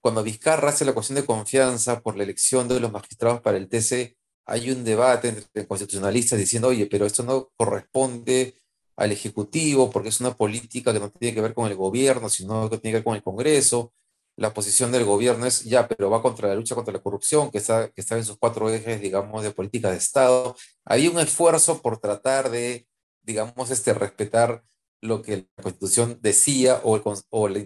Cuando 0.00 0.22
Vizcarra 0.22 0.70
hace 0.70 0.86
la 0.86 0.94
cuestión 0.94 1.16
de 1.16 1.26
confianza 1.26 2.00
por 2.00 2.16
la 2.16 2.22
elección 2.22 2.66
de 2.66 2.80
los 2.80 2.90
magistrados 2.90 3.42
para 3.42 3.58
el 3.58 3.68
TC, 3.68 4.16
hay 4.46 4.70
un 4.70 4.84
debate 4.84 5.28
entre 5.28 5.66
constitucionalistas 5.66 6.38
diciendo, 6.38 6.68
oye, 6.68 6.86
pero 6.86 7.04
esto 7.04 7.24
no 7.24 7.50
corresponde 7.56 8.54
al 8.96 9.12
Ejecutivo 9.12 9.90
porque 9.90 10.08
es 10.08 10.18
una 10.20 10.34
política 10.34 10.94
que 10.94 10.98
no 10.98 11.10
tiene 11.10 11.34
que 11.34 11.42
ver 11.42 11.52
con 11.52 11.70
el 11.70 11.76
gobierno, 11.76 12.30
sino 12.30 12.70
que 12.70 12.78
tiene 12.78 12.92
que 12.92 12.98
ver 13.00 13.04
con 13.04 13.16
el 13.16 13.22
Congreso. 13.22 13.92
la 14.36 14.54
posición 14.54 14.90
del 14.90 15.04
gobierno 15.04 15.44
es 15.44 15.64
ya, 15.64 15.86
pero 15.88 16.08
va 16.08 16.22
contra 16.22 16.48
la 16.48 16.54
lucha 16.54 16.74
contra 16.74 16.94
la 16.94 17.02
corrupción, 17.02 17.50
que 17.50 17.58
está, 17.58 17.90
en 17.94 18.24
sus 18.24 18.38
cuatro 18.38 18.70
ejes, 18.70 18.98
digamos, 18.98 19.42
de 19.42 19.50
política 19.50 19.90
de 19.90 19.98
Estado. 19.98 20.56
Hay 20.86 21.06
un 21.06 21.18
esfuerzo 21.20 21.82
por 21.82 21.98
tratar 21.98 22.50
de, 22.50 22.88
digamos, 23.20 23.70
este, 23.70 23.92
respetar 23.92 24.64
lo 25.00 25.22
que 25.22 25.48
la 25.56 25.62
Constitución 25.62 26.18
decía 26.22 26.80
o, 26.84 27.00
o 27.30 27.48
la 27.48 27.58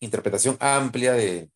interpretación 0.00 0.56
amplia 0.60 1.12
de, 1.12 1.50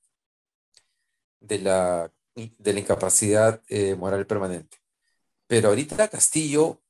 de, 1.41 1.59
la, 1.59 2.13
de 2.35 2.73
la 2.73 2.81
incapacidad 2.81 3.63
eh, 3.69 3.95
moral 3.95 4.27
permanente. 4.27 4.79
Pero 5.47 5.69
ahorita 5.69 6.09
Castillo, 6.09 6.81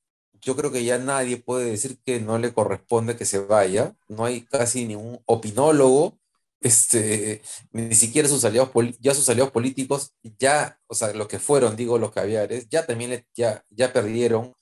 yo 0.41 0.57
creo 0.57 0.73
que 0.73 0.85
ya 0.85 0.99
nadie 0.99 1.37
puede 1.37 1.71
decir 1.71 1.99
que 2.05 2.21
no 2.21 2.39
le 2.39 2.53
corresponde 2.53 3.17
que 3.17 3.25
se 3.25 3.39
vaya. 3.39 3.97
No 4.09 4.25
hay 4.25 4.43
casi 4.43 4.87
ningún 4.87 5.21
opinólogo 5.27 6.19
este, 6.63 7.43
ni 7.73 7.95
siquiera 7.95 8.29
sus 8.29 8.45
aliados, 8.45 8.71
ya 9.01 9.15
sus 9.15 9.29
aliados 9.29 9.53
políticos, 9.53 10.15
ya, 10.39 10.81
o 10.87 10.95
sea, 10.95 11.13
lo 11.13 11.29
que 11.29 11.39
fueron, 11.39 11.77
digo, 11.77 11.99
los 11.99 12.13
caviares, 12.13 12.69
ya 12.71 12.87
también 12.87 13.25
ya, 13.35 13.65
ya 13.71 13.93
perdieron, 13.93 14.55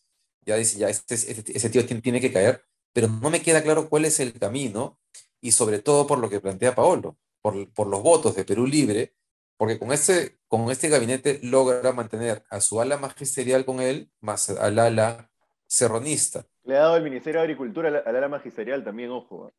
ya 0.47 0.57
dice, 0.57 0.79
ya 0.79 0.88
este, 0.88 1.14
este, 1.14 1.57
ese 1.57 1.71
tío 1.71 1.85
tiene, 1.87 2.21
que 2.21 2.33
caer, 2.33 2.64
pero 2.92 3.09
no 3.09 3.30
me 3.30 3.42
queda 3.42 3.62
claro 3.62 3.88
cuál 3.88 4.04
es 4.04 4.20
el 4.20 4.38
camino 4.38 4.99
y 5.40 5.52
sobre 5.52 5.78
todo 5.80 6.06
por 6.06 6.18
lo 6.18 6.28
que 6.28 6.40
plantea 6.40 6.75
Paolo, 6.75 7.16
por, 7.40 7.73
por 7.73 7.87
los 7.87 8.02
votos 8.02 8.35
de 8.35 8.44
Perú 8.44 8.66
Libre, 8.66 9.14
porque 9.56 9.78
con 9.78 9.92
este, 9.92 10.38
con 10.49 10.70
este 10.70 10.88
gabinete 10.88 11.38
logra 11.42 11.92
mantener 11.92 12.44
a 12.50 12.61
su 12.61 12.80
ala 12.80 12.97
magisterial 12.97 13.64
con 13.64 13.80
él, 13.80 14.11
más 14.20 14.50
al 14.50 14.78
ala 14.78 15.30
serronista. 15.66 16.47
Le 16.64 16.76
ha 16.76 16.80
dado 16.80 16.97
el 16.97 17.04
Ministerio 17.04 17.40
de 17.40 17.44
Agricultura 17.44 17.88
al 17.88 18.16
ala 18.16 18.28
magisterial 18.28 18.82
también, 18.82 19.11
ojo. 19.11 19.52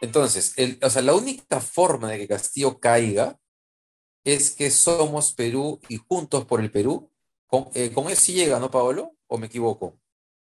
Entonces, 0.00 0.54
o 0.82 0.90
sea, 0.90 1.02
la 1.02 1.14
única 1.14 1.60
forma 1.60 2.10
de 2.10 2.18
que 2.18 2.28
Castillo 2.28 2.78
caiga 2.78 3.38
es 4.24 4.54
que 4.54 4.70
somos 4.70 5.32
Perú 5.32 5.80
y 5.88 5.96
juntos 5.96 6.44
por 6.44 6.60
el 6.60 6.70
Perú. 6.70 7.10
Con, 7.46 7.68
eh, 7.74 7.92
con 7.92 8.08
eso 8.08 8.20
sí 8.20 8.34
llega, 8.34 8.58
¿no, 8.58 8.70
Paolo? 8.70 9.12
¿O 9.28 9.38
me 9.38 9.46
equivoco? 9.46 9.98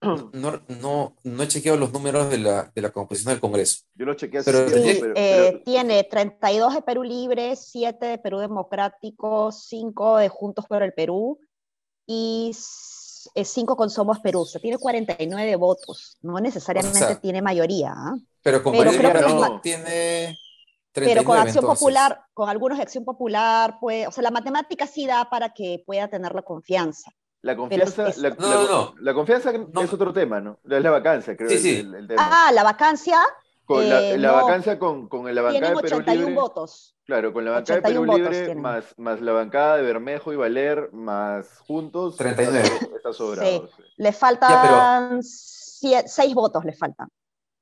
No, 0.00 0.60
no, 0.68 1.16
no 1.24 1.42
he 1.42 1.48
chequeado 1.48 1.76
los 1.76 1.92
números 1.92 2.30
de 2.30 2.38
la, 2.38 2.70
de 2.72 2.82
la 2.82 2.90
composición 2.90 3.32
del 3.32 3.40
Congreso. 3.40 3.84
Yo 3.94 4.06
lo 4.06 4.14
chequeé 4.14 4.42
pero, 4.44 4.68
sí, 4.68 5.00
eh, 5.16 5.60
Tiene 5.64 6.04
32 6.04 6.74
de 6.74 6.82
Perú 6.82 7.02
Libre, 7.02 7.56
7 7.56 8.06
de 8.06 8.18
Perú 8.18 8.38
Democrático, 8.38 9.50
5 9.50 10.18
de 10.18 10.28
Juntos 10.28 10.66
por 10.66 10.84
el 10.84 10.92
Perú 10.92 11.40
y 12.06 12.52
5 12.54 13.76
con 13.76 13.90
Somos 13.90 14.20
Perú. 14.20 14.42
O 14.42 14.46
sea, 14.46 14.60
tiene 14.60 14.78
49 14.78 15.56
votos. 15.56 16.16
No 16.22 16.38
necesariamente 16.38 17.16
tiene 17.16 17.42
mayoría. 17.42 17.92
¿ah? 17.94 18.16
Pero 18.42 18.62
con 18.62 18.72
pero 18.72 18.92
creo 18.92 19.60
tiene 19.60 20.38
39, 20.92 20.92
Pero 20.92 21.24
con 21.24 21.38
Acción 21.38 21.64
Popular, 21.66 22.20
con 22.34 22.48
algunos 22.48 22.78
de 22.78 22.82
Acción 22.82 23.04
Popular, 23.04 23.78
pues, 23.80 24.06
o 24.06 24.12
sea, 24.12 24.22
la 24.22 24.30
matemática 24.30 24.86
sí 24.86 25.06
da 25.06 25.28
para 25.28 25.52
que 25.52 25.82
pueda 25.84 26.08
tener 26.08 26.34
la 26.34 26.42
confianza. 26.42 27.10
La 27.40 27.56
confianza, 27.56 28.08
la, 28.16 28.30
no, 28.30 28.68
no, 28.68 28.94
la, 29.00 29.14
confianza 29.14 29.52
es 29.52 29.92
otro 29.92 30.12
tema, 30.12 30.40
¿no? 30.40 30.58
Es 30.68 30.82
la 30.82 30.90
vacancia, 30.90 31.36
creo. 31.36 31.48
Sí, 31.48 31.58
sí. 31.58 31.90
Ah, 32.16 32.50
la 32.52 32.64
vacancia. 32.64 33.20
Con 33.64 33.88
la, 33.88 34.00
eh, 34.00 34.18
vacancia 34.18 34.78
con, 34.78 35.08
con 35.08 35.32
la 35.32 35.42
bancada 35.42 35.74
de 35.74 35.82
Perú 35.82 35.96
81 35.98 36.34
votos. 36.34 36.96
Claro, 37.04 37.32
con 37.32 37.44
la 37.44 37.52
bancada 37.52 37.80
de 37.80 37.82
Perú 37.82 38.04
Libre, 38.06 38.54
más, 38.54 38.94
más 38.96 39.20
la 39.20 39.32
bancada 39.32 39.76
de 39.76 39.82
Bermejo 39.82 40.32
y 40.32 40.36
Valer, 40.36 40.90
más 40.92 41.58
juntos. 41.60 42.16
39. 42.16 42.68
Está 42.96 43.12
sobrado. 43.12 43.48
Sí. 43.48 43.84
Le 43.98 44.12
faltan 44.12 45.22
seis 45.22 46.34
votos, 46.34 46.64
le 46.64 46.72
faltan. 46.72 47.08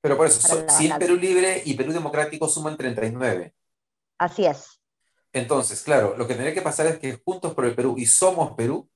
Pero 0.01 0.17
por 0.17 0.27
eso, 0.27 0.65
si 0.69 0.87
el 0.87 0.97
Perú 0.99 1.17
Libre 1.17 1.63
y 1.65 1.75
Perú 1.75 1.93
Democrático 1.93 2.49
suman 2.49 2.77
39. 2.77 3.53
Así 4.19 4.47
es. 4.47 4.81
Entonces, 5.33 5.83
claro, 5.83 6.17
lo 6.17 6.27
que 6.27 6.35
tendría 6.35 6.55
que 6.55 6.63
pasar 6.63 6.87
es 6.87 6.99
que 6.99 7.21
Juntos 7.23 7.53
por 7.53 7.67
el 7.67 7.75
Perú 7.75 7.97
y 7.99 8.07
Somos 8.07 8.53
Perú 8.53 8.89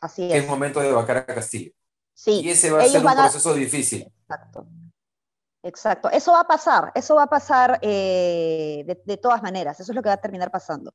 Así 0.00 0.28
que 0.28 0.36
es 0.36 0.46
momento 0.46 0.80
de 0.80 0.92
vacar 0.92 1.18
a 1.18 1.26
Castillo. 1.26 1.72
Sí. 2.12 2.42
Y 2.42 2.50
ese 2.50 2.70
va 2.70 2.82
a 2.82 2.86
ser 2.86 3.04
un 3.04 3.12
proceso 3.12 3.54
difícil. 3.54 4.02
Exacto. 4.02 4.66
Exacto. 5.64 6.10
Eso 6.10 6.32
va 6.32 6.40
a 6.40 6.46
pasar, 6.46 6.92
eso 6.94 7.14
va 7.14 7.22
a 7.22 7.26
pasar 7.26 7.78
eh, 7.80 8.84
de, 9.06 9.16
todas 9.16 9.42
maneras, 9.42 9.80
eso 9.80 9.92
es 9.92 9.96
lo 9.96 10.02
que 10.02 10.10
va 10.10 10.14
a 10.14 10.20
terminar 10.20 10.50
pasando. 10.50 10.92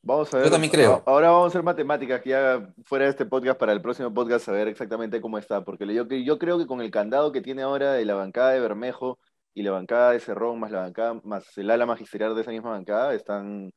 Vamos 0.00 0.32
a 0.32 0.36
ver. 0.36 0.46
Yo 0.46 0.52
también 0.52 0.72
creo. 0.72 1.02
Ahora 1.06 1.30
vamos 1.30 1.46
a 1.46 1.48
hacer 1.48 1.62
matemáticas 1.64 2.20
que 2.22 2.30
ya 2.30 2.72
fuera 2.84 3.06
de 3.06 3.10
este 3.10 3.26
podcast 3.26 3.58
para 3.58 3.72
el 3.72 3.82
próximo 3.82 4.14
podcast 4.14 4.46
saber 4.46 4.68
exactamente 4.68 5.20
cómo 5.20 5.38
está, 5.38 5.64
porque 5.64 5.92
yo, 5.92 6.06
yo 6.06 6.38
creo 6.38 6.56
que 6.56 6.66
con 6.66 6.80
el 6.80 6.92
candado 6.92 7.32
que 7.32 7.40
tiene 7.40 7.62
ahora 7.62 7.92
de 7.92 8.04
la 8.04 8.14
bancada 8.14 8.50
de 8.50 8.60
Bermejo 8.60 9.18
y 9.54 9.64
la 9.64 9.72
bancada 9.72 10.12
de 10.12 10.20
Cerrón 10.20 10.60
más 10.60 10.70
la 10.70 10.80
bancada 10.80 11.20
más 11.24 11.44
el 11.58 11.70
ala 11.70 11.84
magisterial 11.84 12.34
de 12.34 12.40
esa 12.40 12.50
misma 12.52 12.70
bancada 12.70 13.12
están, 13.12 13.72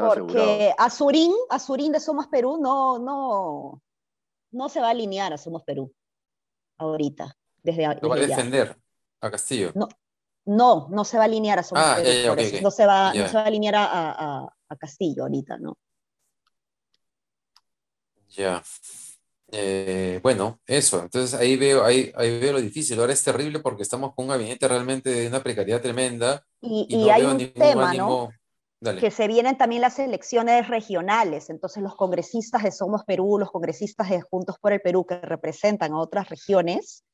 porque 0.00 0.74
Azurín, 0.76 1.32
Azurín 1.48 1.92
de 1.92 2.00
Somos 2.00 2.26
Perú 2.26 2.58
no, 2.60 2.98
no, 2.98 3.82
no 4.50 4.68
se 4.68 4.80
va 4.80 4.88
a 4.88 4.90
alinear 4.90 5.32
a 5.32 5.38
Somos 5.38 5.62
Perú 5.62 5.92
ahorita. 6.78 7.36
Desde, 7.62 7.98
Lo 8.02 8.08
va 8.08 8.16
a 8.16 8.18
defender 8.18 8.76
a 9.20 9.30
Castillo. 9.30 9.72
No, 9.74 9.88
no, 10.44 10.88
no 10.90 11.04
se 11.04 11.16
va 11.16 11.22
a 11.22 11.26
alinear 11.26 11.58
a 11.58 11.62
Somos 11.62 11.84
ah, 11.84 11.96
Perú. 11.96 12.60
No, 12.62 12.70
se 12.70 12.84
va, 12.86 13.14
no 13.14 13.28
se 13.28 13.34
va 13.34 13.42
a 13.42 13.46
alinear 13.46 13.74
a 13.76 14.76
Castillo 14.78 15.22
ahorita, 15.22 15.56
¿no? 15.58 15.78
Ya. 18.36 18.62
Eh, 19.56 20.18
bueno, 20.22 20.60
eso. 20.66 21.00
Entonces 21.02 21.38
ahí 21.38 21.56
veo, 21.56 21.84
ahí, 21.84 22.12
veo 22.16 22.52
lo 22.52 22.60
difícil. 22.60 22.98
Ahora 22.98 23.12
es 23.12 23.22
terrible 23.22 23.60
porque 23.60 23.82
estamos 23.82 24.14
con 24.14 24.24
un 24.24 24.30
gabinete 24.30 24.66
realmente 24.66 25.10
de 25.10 25.28
una 25.28 25.42
precariedad 25.42 25.80
tremenda. 25.80 26.44
Y, 26.60 27.08
hay 27.08 27.22
un 27.22 27.38
tema, 27.52 27.94
¿no? 27.94 28.30
Que 29.00 29.10
se 29.10 29.26
vienen 29.28 29.56
también 29.56 29.82
las 29.82 29.98
elecciones 29.98 30.68
regionales. 30.68 31.50
Entonces 31.50 31.82
los 31.82 31.96
congresistas 31.96 32.62
de 32.62 32.70
Somos 32.70 33.04
Perú, 33.04 33.38
los 33.38 33.50
congresistas 33.50 34.10
de 34.10 34.20
Juntos 34.20 34.56
por 34.60 34.72
el 34.72 34.80
Perú 34.80 35.06
que 35.06 35.16
representan 35.16 35.92
a 35.92 36.00
otras 36.00 36.28
regiones, 36.28 37.04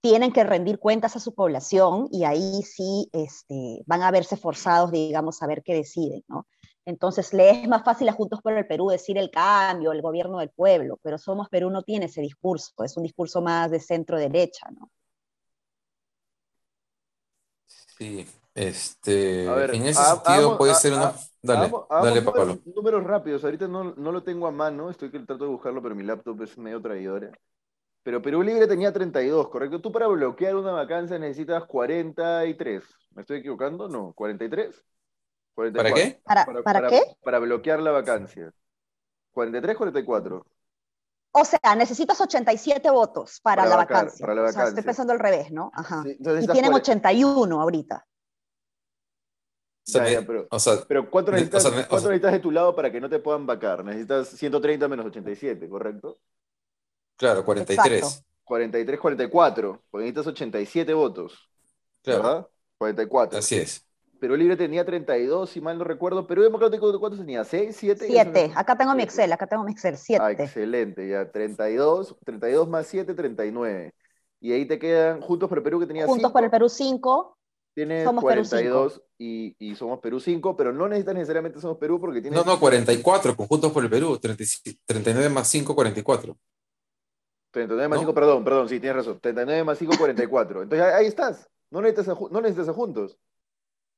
tienen 0.00 0.32
que 0.32 0.44
rendir 0.44 0.78
cuentas 0.78 1.14
a 1.16 1.20
su 1.20 1.34
población 1.34 2.08
y 2.10 2.24
ahí 2.24 2.62
sí 2.62 3.08
este, 3.12 3.82
van 3.86 4.02
a 4.02 4.10
verse 4.10 4.36
forzados, 4.36 4.90
digamos, 4.90 5.42
a 5.42 5.46
ver 5.46 5.62
qué 5.62 5.74
deciden, 5.74 6.24
¿no? 6.28 6.46
Entonces 6.84 7.32
le 7.32 7.50
es 7.50 7.68
más 7.68 7.84
fácil 7.84 8.08
a 8.08 8.12
Juntos 8.12 8.40
por 8.42 8.52
el 8.58 8.66
Perú 8.66 8.88
decir 8.88 9.16
el 9.16 9.30
cambio, 9.30 9.92
el 9.92 10.02
gobierno 10.02 10.38
del 10.38 10.50
pueblo, 10.50 10.98
pero 11.02 11.18
Somos 11.18 11.48
Perú 11.48 11.70
no 11.70 11.82
tiene 11.84 12.06
ese 12.06 12.20
discurso, 12.20 12.72
es 12.84 12.96
un 12.96 13.04
discurso 13.04 13.40
más 13.40 13.70
de 13.70 13.78
centro 13.78 14.18
derecha, 14.18 14.68
¿no? 14.72 14.90
Sí, 17.66 18.26
este, 18.54 19.44
en 19.44 19.86
ese 19.86 20.02
sentido 20.02 20.58
puede 20.58 20.74
ser 20.74 20.92
una... 20.92 21.14
dale, 21.42 21.72
dale, 21.88 22.22
Pablo. 22.22 22.58
Números, 22.74 23.04
rápidos, 23.04 23.44
ahorita 23.44 23.68
no, 23.68 23.94
no, 23.94 24.12
lo 24.12 24.22
tengo 24.22 24.46
a 24.46 24.50
mano, 24.50 24.90
estoy 24.90 25.10
tratando 25.10 25.46
de 25.46 25.50
buscarlo, 25.50 25.82
pero 25.82 25.94
mi 25.94 26.02
laptop 26.02 26.42
es 26.42 26.58
medio 26.58 26.80
traidora. 26.80 27.30
Pero 28.02 28.20
Perú 28.20 28.42
Libre 28.42 28.66
tenía 28.66 28.92
32, 28.92 29.48
¿correcto? 29.48 29.80
Tú 29.80 29.92
para 29.92 30.08
bloquear 30.08 30.56
una 30.56 30.72
vacancia 30.72 31.18
necesitas 31.18 31.64
43. 31.66 32.84
¿Me 33.12 33.22
estoy 33.22 33.38
equivocando? 33.38 33.88
No, 33.88 34.12
43. 34.12 34.84
¿Para 35.54 35.92
qué? 35.92 36.20
¿Para, 36.64 36.88
qué? 36.88 37.02
Para 37.22 37.38
bloquear 37.38 37.80
la 37.80 37.92
vacancia. 37.92 38.52
43, 39.32 39.76
44. 39.76 40.44
O 41.34 41.44
sea, 41.44 41.74
necesitas 41.76 42.20
87 42.20 42.90
votos 42.90 43.40
para, 43.40 43.64
la, 43.66 43.76
vacancia. 43.76 44.26
O 44.26 44.52
sea, 44.52 44.68
estoy 44.68 44.82
pensando 44.82 45.12
al 45.12 45.18
revés, 45.18 45.50
¿no? 45.50 45.70
Ajá. 45.74 46.02
y 46.06 46.46
tienen 46.48 46.74
81 46.74 47.60
ahorita. 47.60 48.04
Pero, 50.26 50.48
pero 50.86 51.10
¿cuánto, 51.10 51.32
necesitas, 51.32 52.32
de 52.32 52.38
tu 52.38 52.50
lado 52.50 52.74
para 52.74 52.90
que 52.92 53.00
no 53.00 53.08
te 53.08 53.18
puedan 53.18 53.46
vacar? 53.46 53.84
Necesitas 53.84 54.28
130 54.28 54.88
menos 54.88 55.06
87, 55.06 55.68
¿correcto? 55.68 56.18
Claro, 57.16 57.44
43. 57.44 58.24
43, 58.44 59.00
44. 59.00 59.82
Porque 59.90 60.04
necesitas 60.04 60.26
87 60.28 60.94
votos. 60.94 61.50
Claro. 62.02 62.22
¿Verdad? 62.22 62.48
44. 62.78 63.38
Así 63.38 63.56
es. 63.56 63.86
Perú 64.22 64.36
Libre 64.36 64.56
tenía 64.56 64.84
32, 64.84 65.50
si 65.50 65.60
mal 65.60 65.76
no 65.78 65.82
recuerdo. 65.82 66.28
Perú 66.28 66.42
Democrático, 66.42 66.96
¿cuántos 67.00 67.18
tenía? 67.18 67.42
¿6? 67.42 67.70
¿7? 67.70 68.04
7. 68.06 68.52
Acá 68.54 68.78
tengo 68.78 68.94
mi 68.94 69.02
Excel, 69.02 69.32
acá 69.32 69.48
tengo 69.48 69.64
mi 69.64 69.72
Excel. 69.72 69.96
7. 69.96 70.22
Ah, 70.24 70.30
excelente, 70.30 71.08
ya. 71.08 71.28
32, 71.28 72.16
32 72.24 72.68
más 72.68 72.86
7, 72.86 73.14
39. 73.14 73.92
Y 74.38 74.52
ahí 74.52 74.64
te 74.64 74.78
quedan 74.78 75.20
Juntos 75.20 75.48
por 75.48 75.58
el 75.58 75.64
Perú, 75.64 75.80
que 75.80 75.86
tenía 75.86 76.06
Juntos 76.06 76.30
por 76.30 76.44
el 76.44 76.50
Perú 76.50 76.68
5. 76.68 77.36
Tiene 77.74 78.04
42 78.04 79.02
y, 79.18 79.56
y, 79.58 79.74
Somos 79.74 79.98
Perú 80.00 80.20
5, 80.20 80.56
pero 80.56 80.72
no 80.72 80.88
necesitas 80.88 81.14
necesariamente 81.14 81.60
Somos 81.60 81.78
Perú 81.78 81.98
porque 81.98 82.20
tiene... 82.20 82.36
No, 82.36 82.44
no, 82.44 82.60
44 82.60 83.34
con 83.34 83.46
Juntos 83.46 83.72
por 83.72 83.82
el 83.82 83.90
Perú. 83.90 84.18
39 84.18 85.28
más 85.30 85.48
5, 85.48 85.74
44. 85.74 86.36
39 87.50 87.88
más 87.88 87.98
5, 88.00 88.14
perdón, 88.14 88.44
perdón, 88.44 88.68
sí, 88.68 88.78
tienes 88.78 88.96
razón. 88.96 89.18
39 89.20 89.64
más 89.64 89.78
5, 89.78 89.94
44. 89.98 90.62
Entonces 90.62 90.86
ahí 90.86 91.06
estás. 91.06 91.48
No 91.70 91.80
necesitas 91.80 92.18
no 92.30 92.40
necesitas 92.40 92.68
a 92.68 92.72
Juntos. 92.74 93.18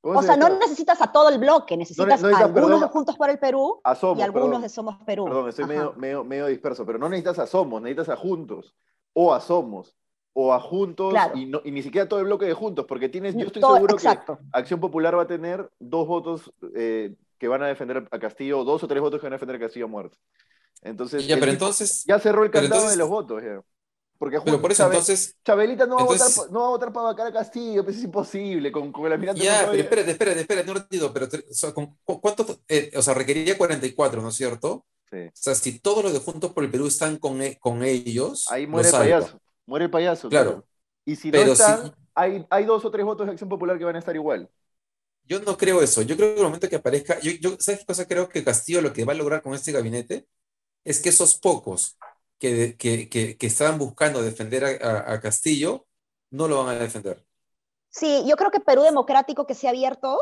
O 0.05 0.23
sea, 0.23 0.37
no 0.37 0.59
necesitas 0.59 1.01
a 1.01 1.11
todo 1.11 1.31
el 1.31 1.39
bloque, 1.39 1.77
necesitas 1.77 2.23
a 2.23 2.39
algunos 2.39 2.81
de 2.81 2.89
Juntos 2.89 3.17
por 3.17 3.31
el 3.31 3.39
Perú 3.39 3.81
y 4.17 4.21
algunos 4.21 4.61
de 4.61 4.69
Somos 4.69 4.97
Perú. 5.05 5.25
Perdón, 5.25 5.49
estoy 5.49 5.65
medio, 5.97 6.25
medio, 6.25 6.47
disperso, 6.47 6.85
pero 6.85 6.99
no 6.99 7.09
necesitas 7.09 7.39
a 7.39 7.47
Somos, 7.47 7.81
necesitas 7.81 8.11
a 8.11 8.17
Juntos 8.17 8.75
o 9.15 9.33
a 9.33 9.41
Somos. 9.41 9.97
O 10.37 10.53
a 10.53 10.61
Juntos 10.61 11.11
Claro. 11.13 11.37
y, 11.39 11.47
no- 11.47 11.63
y 11.65 11.71
ni 11.71 11.83
siquiera 11.83 12.09
todo 12.09 12.19
el 12.21 12.27
bloque 12.27 12.45
de 12.45 12.53
Juntos, 12.55 12.85
porque 12.89 13.09
tienes, 13.09 13.35
yo 13.35 13.47
estoy 13.47 13.63
Todo- 13.63 13.75
seguro 13.77 13.95
exacto. 13.95 14.37
que 14.39 14.45
Acción 14.53 14.81
Popular 14.81 15.17
va 15.17 15.23
a 15.23 15.27
tener 15.27 15.71
dos 15.79 16.07
votos 16.07 16.53
eh, 16.77 17.15
que 17.39 17.49
van 17.49 17.63
a 17.63 17.67
defender 17.69 18.07
a 18.11 18.19
Castillo, 18.19 18.65
dos 18.65 18.83
o 18.83 18.89
tres 18.89 19.01
votos 19.01 19.21
que 19.21 19.27
van 19.27 19.33
a 19.33 19.37
defender 19.37 19.57
a 19.57 19.61
Castillo 19.61 19.87
a 19.87 19.89
muerte. 19.89 20.17
Entonces, 20.83 21.27
Ya, 21.27 21.39
pero 21.39 21.53
entonces, 21.53 22.05
ya 22.07 22.19
cerró 22.19 22.45
el 22.45 22.51
pero 22.51 22.63
candado 22.63 22.83
entonces- 22.83 22.99
de 22.99 23.03
los 23.03 23.09
votos. 23.09 23.43
ya. 23.43 23.61
Porque 24.17 24.41
pero 24.45 24.61
por 24.63 24.71
eso 24.71 24.87
entonces, 24.87 25.37
Chabelita 25.45 25.87
no 25.87 25.97
va, 25.97 26.03
entonces- 26.03 26.39
a 26.39 26.41
votar, 26.43 26.53
no 26.53 26.61
va 26.61 26.67
a 26.67 26.71
votar 26.71 26.93
para 26.93 27.07
vacar 27.07 27.27
a 27.27 27.33
Castillo, 27.33 27.85
pues 27.85 27.97
es 27.97 28.05
imposible, 28.05 28.71
con, 28.71 28.93
con 28.93 29.07
el 29.07 29.13
almirante 29.13 29.43
ya, 29.43 29.53
pero 29.53 29.63
Montoya. 29.67 29.83
espérate, 29.83 30.11
espérate, 30.13 30.41
espérate, 30.41 30.71
un 30.71 30.77
ratito, 30.77 31.13
pero 31.13 31.27
o 31.27 31.55
sea, 31.55 31.73
¿con 31.75 31.97
cu- 32.05 32.21
¿cuánto, 32.21 32.47
eh, 32.69 32.91
o 32.97 33.03
sea, 33.03 33.13
requeriría 33.15 33.59
44, 33.59 34.23
¿no 34.23 34.29
es 34.29 34.35
cierto? 34.37 34.87
Sí. 35.11 35.19
O 35.27 35.31
sea, 35.35 35.55
si 35.57 35.79
todos 35.81 36.05
los 36.05 36.13
de 36.13 36.21
Juntos 36.21 36.53
por 36.53 36.65
el 36.65 36.71
Perú 36.71 36.87
están 36.87 37.19
con, 37.19 37.43
e- 37.43 37.59
con 37.59 37.83
ellos, 37.83 38.47
Ahí 38.51 38.67
muere 38.67 38.89
el 38.89 38.95
payaso. 38.95 39.41
Muere 39.67 39.87
el 39.87 39.91
payaso. 39.91 40.29
Claro. 40.29 40.67
Y 41.05 41.17
si 41.17 41.31
Pero 41.31 41.47
no 41.47 41.55
están, 41.55 41.93
si- 41.93 41.95
hay, 42.15 42.47
hay 42.51 42.65
dos 42.65 42.85
o 42.85 42.91
tres 42.91 43.05
votos 43.07 43.27
de 43.27 43.33
Acción 43.33 43.49
Popular 43.51 43.79
que 43.79 43.85
van 43.85 43.97
a 43.97 44.01
estar 44.01 44.15
igual. 44.17 44.51
Yo 45.25 45.41
no 45.41 45.57
creo 45.57 45.83
eso. 45.83 46.03
Yo 46.03 46.17
creo 46.17 46.35
que 46.35 46.41
el 46.41 46.45
momento 46.47 46.69
que 46.69 46.77
aparezca, 46.77 47.19
yo, 47.21 47.33
yo- 47.41 47.57
¿sabes 47.59 47.81
qué 47.81 47.87
cosa? 47.87 48.07
Creo 48.07 48.29
que 48.29 48.45
Castillo 48.45 48.83
lo 48.83 48.93
que 48.93 49.05
va 49.05 49.13
a 49.13 49.17
lograr 49.17 49.43
con 49.43 49.55
este 49.55 49.73
gabinete 49.73 50.27
es 50.85 51.01
que 51.03 51.11
esos 51.11 51.39
pocos 51.39 51.99
que, 52.39 52.77
que, 52.79 53.09
que, 53.09 53.37
que 53.39 53.47
estaban 53.49 53.79
buscando 53.79 54.23
defender 54.23 54.65
a, 54.65 54.69
a- 55.11 55.15
a 55.15 55.21
Castillo 55.21 55.87
no 56.31 56.49
lo 56.49 56.65
van 56.65 56.77
a 56.77 56.81
defender. 56.81 57.25
Sí, 57.91 58.25
yo 58.27 58.37
creo 58.37 58.51
que 58.51 58.61
Perú 58.61 58.83
Democrático 58.83 59.47
que 59.47 59.55
se 59.55 59.67
ha 59.69 59.71
abierto, 59.71 60.19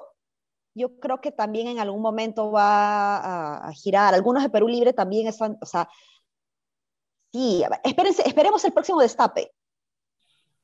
yo 0.74 0.98
creo 1.00 1.20
que 1.20 1.32
también 1.32 1.68
en 1.68 1.80
algún 1.80 2.02
momento 2.02 2.52
va 2.52 3.18
a, 3.18 3.68
a 3.68 3.72
girar. 3.74 4.14
Algunos 4.14 4.42
de 4.44 4.50
Perú 4.50 4.68
Libre 4.68 4.92
también 4.94 5.28
están, 5.28 5.58
o 5.62 5.66
sea, 5.66 5.88
sí, 7.32 7.64
a 7.64 7.68
ver, 7.70 7.80
espérense, 7.84 8.22
esperemos 8.26 8.64
el 8.64 8.72
próximo 8.72 9.00
destape. 9.00 9.52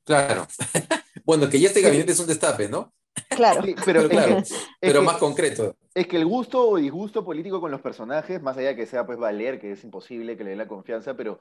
Claro. 0.05 0.47
Bueno, 1.25 1.51
que 1.51 1.61
ya 1.61 1.69
este 1.69 1.83
gabinete 1.83 2.13
es 2.13 2.21
un 2.21 2.27
destape, 2.27 2.71
¿no? 2.71 2.95
Claro. 3.29 3.63
Sí, 3.63 3.75
pero, 3.85 4.09
Claro, 4.09 4.37
que- 4.37 4.41
es 4.41 4.55
Pero 4.81 5.01
que- 5.01 5.07
más 5.07 5.19
concreto. 5.19 5.77
Es 5.93 6.07
que 6.07 6.17
el 6.17 6.25
gusto 6.25 6.67
o 6.71 6.77
disgusto 6.79 7.23
político 7.23 7.61
con 7.61 7.71
los 7.71 7.83
personajes, 7.83 8.41
más 8.41 8.57
allá 8.57 8.69
de 8.69 8.77
que 8.77 8.87
sea 8.87 9.05
pues 9.05 9.19
valer, 9.19 9.61
que 9.61 9.73
es 9.73 9.85
imposible 9.85 10.39
que 10.39 10.45
le 10.45 10.51
den 10.51 10.59
la 10.61 10.69
confianza, 10.69 11.13
pero 11.15 11.39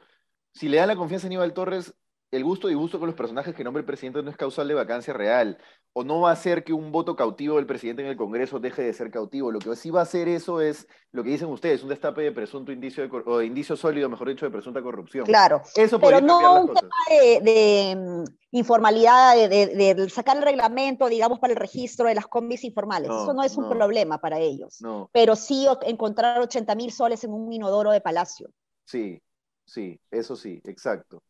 si 0.54 0.68
le 0.68 0.76
dan 0.78 0.90
la 0.90 0.98
confianza 0.98 1.28
a 1.28 1.30
Aníbal 1.30 1.54
Torres, 1.54 1.94
el 2.32 2.44
gusto 2.44 2.68
o 2.68 2.70
disgusto 2.70 3.00
con 3.00 3.08
los 3.08 3.16
personajes 3.16 3.56
que 3.56 3.64
nombra 3.64 3.80
el 3.80 3.86
presidente 3.86 4.22
no 4.22 4.30
es 4.30 4.38
causal 4.38 4.68
de 4.68 4.74
vacancia 4.74 5.14
real, 5.14 5.58
o 5.94 6.04
no 6.04 6.22
va 6.22 6.30
a 6.30 6.34
hacer 6.34 6.64
que 6.64 6.74
un 6.74 6.92
voto 6.92 7.16
cautivo 7.16 7.56
del 7.56 7.66
presidente 7.66 8.02
en 8.02 8.10
el 8.10 8.18
Congreso 8.18 8.60
deje 8.60 8.84
de 8.84 8.94
ser 8.94 9.10
cautivo. 9.10 9.52
Lo 9.52 9.60
que 9.60 9.76
sí 9.76 9.90
va 9.90 10.02
a 10.02 10.04
hacer 10.04 10.28
eso 10.28 10.62
es 10.62 10.88
lo 11.12 11.24
que 11.24 11.30
dicen 11.30 11.48
ustedes, 11.48 11.84
un 11.84 11.90
destape 11.90 12.22
de 12.22 12.32
presunto 12.32 12.72
indicio 12.72 13.08
de, 13.08 13.24
o 13.26 13.38
de 13.40 13.46
indicio 13.46 13.76
sólido, 13.76 14.10
mejor 14.10 14.28
dicho, 14.28 14.46
de 14.46 14.52
presunta 14.52 14.82
corrupción. 14.82 15.26
Claro. 15.26 15.62
Eso 15.76 16.00
Pero 16.00 16.22
no 16.22 16.66
un 16.66 16.74
tema 16.74 16.90
de, 17.10 17.40
de, 17.42 17.96
mm, 17.96 18.24
informalidad, 18.52 19.36
de, 19.50 20.10
sacar 20.10 20.38
el 20.38 20.44
reglamento, 20.44 21.08
digamos, 21.08 21.40
para 21.40 21.54
el 21.54 21.60
registro 21.60 22.08
de 22.08 22.16
las 22.16 22.28
combis 22.28 22.64
informales. 22.66 23.10
No, 23.10 23.24
Eso 23.24 23.34
no 23.34 23.44
es 23.44 23.56
un 23.58 23.64
no. 23.64 23.70
problema 23.72 24.20
para 24.20 24.38
ellos. 24.38 24.82
No, 24.82 25.10
Pero 25.14 25.36
sí 25.36 25.66
encontrar 25.84 26.42
80 26.42 26.76
mil 26.76 26.92
soles 26.92 27.24
en 27.24 27.32
un 27.32 27.52
inodoro 27.52 27.92
de 27.92 28.02
palacio. 28.02 28.50
Sí, 28.86 29.22
sí, 29.66 30.00
eso 30.12 30.36
sí, 30.36 30.62
exacto. 30.66 31.24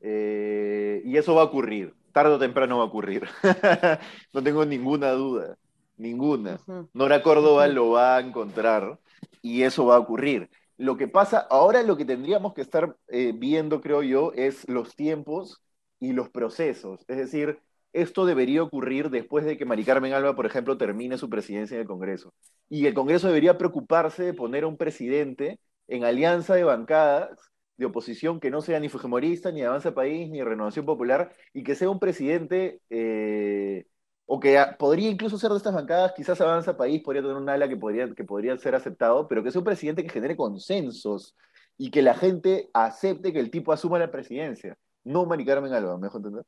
Eh, 0.00 1.02
y 1.04 1.16
eso 1.16 1.34
va 1.34 1.42
a 1.42 1.46
ocurrir, 1.46 1.94
tarde 2.12 2.34
o 2.34 2.38
temprano 2.38 2.78
va 2.78 2.84
a 2.84 2.86
ocurrir. 2.86 3.28
no 4.32 4.42
tengo 4.42 4.64
ninguna 4.64 5.12
duda, 5.12 5.56
ninguna. 5.96 6.60
Nora 6.92 7.22
Córdoba 7.22 7.66
lo 7.68 7.90
va 7.90 8.16
a 8.16 8.20
encontrar 8.20 8.98
y 9.42 9.62
eso 9.62 9.86
va 9.86 9.96
a 9.96 10.00
ocurrir. 10.00 10.50
Lo 10.76 10.96
que 10.96 11.08
pasa, 11.08 11.46
ahora 11.50 11.82
lo 11.82 11.96
que 11.96 12.06
tendríamos 12.06 12.54
que 12.54 12.62
estar 12.62 12.96
eh, 13.08 13.32
viendo, 13.36 13.80
creo 13.82 14.02
yo, 14.02 14.32
es 14.34 14.66
los 14.68 14.96
tiempos 14.96 15.62
y 15.98 16.12
los 16.12 16.30
procesos. 16.30 17.04
Es 17.06 17.18
decir, 17.18 17.60
esto 17.92 18.24
debería 18.24 18.62
ocurrir 18.62 19.10
después 19.10 19.44
de 19.44 19.58
que 19.58 19.66
Mari 19.66 19.84
Carmen 19.84 20.14
Alba, 20.14 20.34
por 20.34 20.46
ejemplo, 20.46 20.78
termine 20.78 21.18
su 21.18 21.28
presidencia 21.28 21.74
en 21.74 21.82
el 21.82 21.86
Congreso. 21.86 22.32
Y 22.68 22.86
el 22.86 22.94
Congreso 22.94 23.26
debería 23.26 23.58
preocuparse 23.58 24.22
de 24.22 24.32
poner 24.32 24.64
a 24.64 24.68
un 24.68 24.76
presidente 24.76 25.58
en 25.88 26.04
alianza 26.04 26.54
de 26.54 26.64
bancadas 26.64 27.49
de 27.80 27.86
oposición 27.86 28.40
que 28.40 28.50
no 28.50 28.60
sea 28.60 28.78
ni 28.78 28.90
fujimorista, 28.90 29.50
ni 29.50 29.62
Avanza 29.62 29.94
País, 29.94 30.30
ni 30.30 30.42
Renovación 30.42 30.84
Popular, 30.86 31.34
y 31.54 31.64
que 31.64 31.74
sea 31.74 31.88
un 31.90 31.98
presidente, 31.98 32.82
eh, 32.90 33.86
o 34.26 34.38
que 34.38 34.62
podría 34.78 35.10
incluso 35.10 35.38
ser 35.38 35.50
de 35.50 35.56
estas 35.56 35.74
bancadas, 35.74 36.12
quizás 36.14 36.40
Avanza 36.42 36.76
País 36.76 37.02
podría 37.02 37.22
tener 37.22 37.36
un 37.36 37.48
ala 37.48 37.68
que 37.68 37.76
podría, 37.76 38.06
que 38.14 38.58
ser 38.58 38.74
aceptado, 38.74 39.26
pero 39.28 39.42
que 39.42 39.50
sea 39.50 39.60
un 39.60 39.64
presidente 39.64 40.02
que 40.02 40.10
genere 40.10 40.36
consensos 40.36 41.34
y 41.78 41.90
que 41.90 42.02
la 42.02 42.14
gente 42.14 42.70
acepte 42.74 43.32
que 43.32 43.40
el 43.40 43.50
tipo 43.50 43.72
asuma 43.72 43.98
la 43.98 44.10
presidencia. 44.10 44.76
No 45.04 45.24
Mari 45.24 45.46
Carmen 45.46 45.72
Alba, 45.72 45.96
¿me 45.96 46.06
dejo 46.08 46.18
entender? 46.18 46.44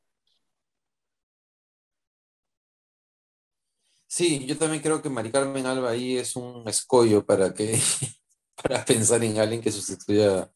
Sí, 4.07 4.45
yo 4.47 4.59
también 4.59 4.83
creo 4.83 5.01
que 5.01 5.09
Mari 5.09 5.31
Carmen 5.33 5.65
Alba 5.65 5.91
ahí 5.91 6.19
es 6.19 6.37
un 6.37 6.69
escollo 6.69 7.25
para 7.25 7.55
que 7.55 7.79
para 8.63 8.85
pensar 8.85 9.25
en 9.25 9.39
alguien 9.39 9.63
que 9.63 9.73
sustituya 9.73 10.51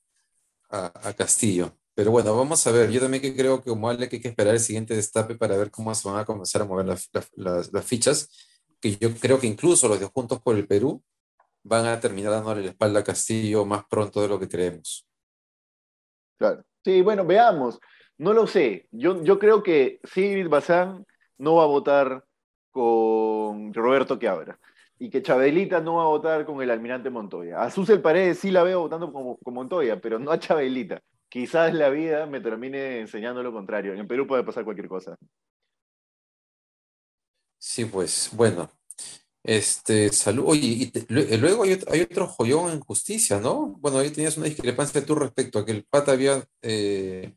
a, 0.70 1.12
Castillo. 1.14 1.72
Pero 1.94 2.10
bueno, 2.10 2.36
vamos 2.36 2.66
a 2.66 2.72
ver. 2.72 2.90
Yo 2.90 3.00
también 3.00 3.22
que 3.22 3.34
creo 3.34 3.62
que 3.62 3.70
como 3.70 3.88
Ale 3.88 4.08
que 4.08 4.16
hay 4.16 4.22
que 4.22 4.28
esperar 4.28 4.54
el 4.54 4.60
siguiente 4.60 4.94
destape 4.94 5.36
para 5.36 5.56
ver 5.56 5.70
cómo 5.70 5.94
se 5.94 6.08
van 6.08 6.18
a 6.18 6.24
comenzar 6.24 6.62
a 6.62 6.64
mover 6.64 6.86
las 6.86 7.84
fichas, 7.84 8.28
que 8.80 8.96
yo 8.96 9.14
creo 9.14 9.40
que 9.40 9.46
incluso 9.46 9.88
los 9.88 9.98
de 10.00 10.06
Juntos 10.06 10.40
por 10.42 10.56
el 10.56 10.66
Perú 10.66 11.02
van 11.62 11.86
a 11.86 11.98
terminar 11.98 12.32
dándole 12.32 12.62
la 12.62 12.70
espalda 12.70 13.00
a 13.00 13.04
Castillo 13.04 13.64
más 13.64 13.84
pronto 13.88 14.20
de 14.20 14.28
lo 14.28 14.38
que 14.38 14.48
creemos. 14.48 15.06
Claro. 16.38 16.64
Sí, 16.84 17.02
bueno, 17.02 17.24
veamos. 17.24 17.80
No 18.18 18.32
lo 18.32 18.46
sé. 18.46 18.86
Yo, 18.90 19.22
yo 19.22 19.38
creo 19.38 19.62
que 19.62 20.00
Sigrid 20.04 20.48
Bazán 20.48 21.04
no 21.38 21.56
va 21.56 21.64
a 21.64 21.66
votar 21.66 22.24
con 22.70 23.72
Roberto 23.72 24.18
Quiabra 24.18 24.58
y 24.98 25.10
que 25.10 25.22
Chabelita 25.22 25.80
no 25.80 25.96
va 25.96 26.04
a 26.04 26.08
votar 26.08 26.46
con 26.46 26.62
el 26.62 26.70
almirante 26.70 27.10
Montoya. 27.10 27.62
A 27.62 27.70
Susel 27.70 28.00
Paredes 28.00 28.38
sí 28.38 28.50
la 28.50 28.62
veo 28.62 28.80
votando 28.80 29.12
con, 29.12 29.54
Montoya, 29.54 30.00
pero 30.00 30.18
no 30.18 30.30
a 30.30 30.38
Chabelita. 30.38 31.00
Quizás 31.28 31.74
la 31.74 31.90
vida 31.90 32.26
me 32.26 32.40
termine 32.40 33.00
enseñando 33.00 33.42
lo 33.42 33.52
contrario. 33.52 33.94
En 33.94 34.08
Perú 34.08 34.26
puede 34.26 34.44
pasar 34.44 34.64
cualquier 34.64 34.88
cosa. 34.88 35.16
Sí, 37.58 37.84
pues 37.84 38.30
bueno. 38.32 38.70
Este, 39.42 40.12
salud. 40.12 40.44
Oye, 40.48 40.66
y 40.66 40.92
eh, 40.94 41.38
luego 41.38 41.64
hay, 41.64 41.74
ot- 41.74 41.92
hay 41.92 42.00
otro 42.00 42.26
joyón 42.26 42.72
en 42.72 42.80
justicia, 42.80 43.38
¿no? 43.38 43.76
Bueno, 43.78 43.98
ahí 43.98 44.10
tenías 44.10 44.36
una 44.36 44.46
discrepancia 44.46 45.04
tú 45.04 45.14
respecto 45.14 45.58
a 45.58 45.64
que 45.64 45.72
el 45.72 45.84
pata 45.84 46.12
había, 46.12 46.42
eh, 46.62 47.34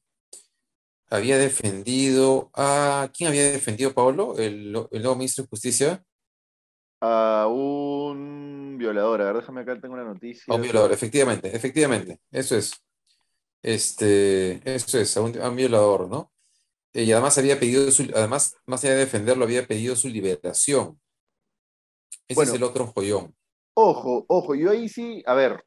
había 1.10 1.38
defendido 1.38 2.50
a... 2.54 3.10
¿Quién 3.16 3.30
había 3.30 3.52
defendido, 3.52 3.94
Pablo? 3.94 4.36
El, 4.38 4.76
el 4.92 5.02
nuevo 5.04 5.16
ministro 5.18 5.44
de 5.44 5.50
Justicia. 5.50 6.04
A 7.02 7.48
un 7.50 8.76
violador. 8.78 9.22
A 9.22 9.26
ver, 9.26 9.36
déjame 9.38 9.62
acá, 9.62 9.80
tengo 9.80 9.94
una 9.94 10.04
noticia. 10.04 10.54
A 10.54 10.56
un 10.56 10.62
violador, 10.62 10.92
efectivamente, 10.92 11.56
efectivamente. 11.56 12.20
Eso 12.32 12.56
es. 12.58 12.74
Este, 13.62 14.62
eso 14.74 15.00
es, 15.00 15.18
a 15.18 15.22
un, 15.22 15.38
a 15.42 15.50
un 15.50 15.56
violador, 15.56 16.08
¿no? 16.10 16.32
Eh, 16.94 17.04
y 17.04 17.12
además 17.12 17.38
había 17.38 17.60
pedido 17.60 17.90
su, 17.92 18.04
además, 18.16 18.56
más 18.66 18.84
allá 18.84 18.94
de 18.94 19.00
defenderlo, 19.00 19.46
había 19.46 19.68
pedido 19.68 19.96
su 19.96 20.08
liberación. 20.10 21.00
Ese 22.28 22.36
Bueno. 22.36 22.52
es 22.52 22.56
el 22.58 22.64
otro 22.64 22.88
joyón. 22.88 23.36
Ojo, 23.74 24.26
ojo, 24.28 24.56
yo 24.56 24.72
ahí 24.72 24.90
sí, 24.90 25.24
a 25.26 25.34
ver, 25.34 25.64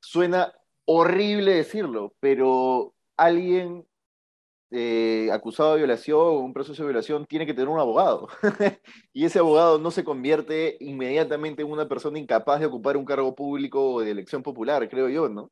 suena 0.00 0.52
horrible 0.84 1.54
decirlo, 1.54 2.14
pero 2.20 2.94
alguien 3.16 3.86
eh, 4.70 5.28
acusado 5.32 5.72
de 5.72 5.78
violación 5.78 6.36
un 6.36 6.52
proceso 6.52 6.82
de 6.82 6.88
violación 6.88 7.26
tiene 7.26 7.46
que 7.46 7.54
tener 7.54 7.68
un 7.68 7.80
abogado. 7.80 8.28
y 9.12 9.24
ese 9.24 9.40
abogado 9.40 9.78
no 9.78 9.90
se 9.90 10.04
convierte 10.04 10.76
inmediatamente 10.80 11.62
en 11.62 11.70
una 11.70 11.88
persona 11.88 12.18
incapaz 12.18 12.60
de 12.60 12.66
ocupar 12.66 12.96
un 12.96 13.04
cargo 13.04 13.34
público 13.34 13.94
o 13.94 14.00
de 14.00 14.10
elección 14.10 14.42
popular, 14.42 14.88
creo 14.88 15.08
yo, 15.08 15.28
¿no? 15.28 15.50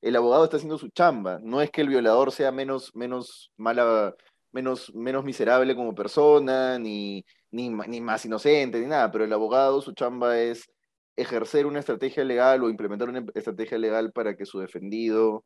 El 0.00 0.16
abogado 0.16 0.44
está 0.44 0.56
haciendo 0.56 0.78
su 0.78 0.88
chamba. 0.90 1.38
No 1.42 1.60
es 1.60 1.70
que 1.70 1.82
el 1.82 1.88
violador 1.88 2.32
sea 2.32 2.52
menos, 2.52 2.94
menos 2.94 3.52
mala, 3.56 4.14
menos, 4.52 4.94
menos 4.94 5.24
miserable 5.24 5.74
como 5.76 5.94
persona, 5.94 6.78
ni, 6.78 7.24
ni, 7.50 7.70
ni 7.70 8.00
más 8.00 8.24
inocente, 8.24 8.80
ni 8.80 8.86
nada, 8.86 9.10
pero 9.10 9.24
el 9.24 9.32
abogado, 9.32 9.82
su 9.82 9.92
chamba 9.92 10.38
es 10.38 10.70
ejercer 11.16 11.66
una 11.66 11.80
estrategia 11.80 12.24
legal 12.24 12.62
o 12.62 12.70
implementar 12.70 13.08
una 13.08 13.24
estrategia 13.34 13.78
legal 13.78 14.12
para 14.12 14.36
que 14.36 14.46
su 14.46 14.58
defendido 14.58 15.44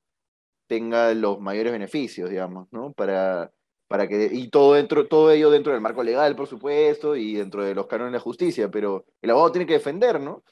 tenga 0.67 1.13
los 1.15 1.41
mayores 1.41 1.73
beneficios, 1.73 2.31
digamos, 2.31 2.69
¿no? 2.73 2.93
Para, 2.93 3.53
para 3.89 4.09
que, 4.09 4.29
y 4.33 4.49
todo, 4.49 4.75
dentro, 4.75 5.07
todo 5.09 5.31
ello 5.31 5.51
dentro 5.51 5.73
del 5.73 5.81
marco 5.81 6.03
legal, 6.03 6.35
por 6.37 6.47
supuesto, 6.47 7.17
y 7.17 7.35
dentro 7.35 7.65
de 7.65 7.75
los 7.75 7.87
cánones 7.87 8.13
de 8.15 8.19
justicia, 8.19 8.71
pero 8.71 9.05
el 9.23 9.31
abogado 9.31 9.53
tiene 9.53 9.67
que 9.67 9.75
defender, 9.75 10.21
¿no? 10.21 10.43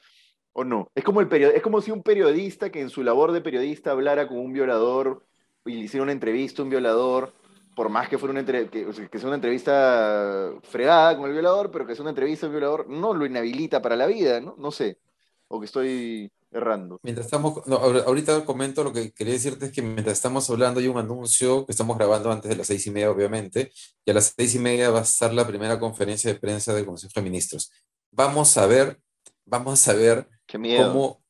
¿O 0.53 0.63
no? 0.63 0.91
Es 0.95 1.03
como, 1.03 1.19
el 1.21 1.27
perio- 1.29 1.51
es 1.51 1.61
como 1.63 1.81
si 1.81 1.91
un 1.91 2.03
periodista 2.03 2.71
que 2.71 2.81
en 2.81 2.89
su 2.89 3.03
labor 3.03 3.31
de 3.31 3.41
periodista 3.41 3.91
hablara 3.91 4.27
con 4.27 4.37
un 4.37 4.53
violador 4.53 5.25
y 5.65 5.73
le 5.73 5.79
hiciera 5.85 6.03
una 6.03 6.11
entrevista 6.11 6.61
a 6.61 6.65
un 6.65 6.69
violador, 6.69 7.33
por 7.75 7.89
más 7.89 8.07
que 8.07 8.19
fuera 8.19 8.31
una, 8.31 8.41
entre- 8.41 8.69
que 8.69 9.19
sea 9.19 9.27
una 9.27 9.35
entrevista 9.35 10.51
fregada 10.63 11.17
con 11.17 11.25
el 11.27 11.31
violador, 11.33 11.71
pero 11.71 11.87
que 11.87 11.95
sea 11.95 12.03
una 12.03 12.11
entrevista 12.11 12.45
al 12.45 12.51
violador, 12.51 12.87
no 12.87 13.13
lo 13.15 13.25
inhabilita 13.25 13.81
para 13.81 13.95
la 13.95 14.05
vida, 14.05 14.39
¿no? 14.41 14.55
No 14.59 14.69
sé. 14.71 14.99
O 15.47 15.59
que 15.59 15.65
estoy 15.65 16.31
errando. 16.53 16.99
Mientras 17.03 17.25
estamos, 17.27 17.65
no, 17.67 17.77
ahorita 17.77 18.45
comento 18.45 18.83
lo 18.83 18.93
que 18.93 19.11
quería 19.11 19.33
decirte 19.33 19.65
es 19.67 19.71
que 19.71 19.81
mientras 19.81 20.17
estamos 20.17 20.49
hablando 20.49 20.79
hay 20.79 20.87
un 20.87 20.97
anuncio 20.97 21.65
que 21.65 21.71
estamos 21.71 21.97
grabando 21.97 22.31
antes 22.31 22.49
de 22.49 22.55
las 22.55 22.67
seis 22.67 22.85
y 22.87 22.91
media, 22.91 23.11
obviamente, 23.11 23.71
y 24.05 24.11
a 24.11 24.13
las 24.13 24.33
seis 24.35 24.55
y 24.55 24.59
media 24.59 24.89
va 24.89 24.99
a 24.99 25.03
estar 25.03 25.33
la 25.33 25.47
primera 25.47 25.79
conferencia 25.79 26.31
de 26.33 26.39
prensa 26.39 26.73
del 26.73 26.85
Consejo 26.85 27.13
de 27.15 27.21
Ministros. 27.23 27.71
Vamos 28.11 28.57
a 28.57 28.65
ver, 28.67 28.99
vamos 29.45 29.87
a 29.87 29.93
ver 29.93 30.27
Qué 30.45 30.57
miedo. 30.57 30.87
cómo, 30.87 31.23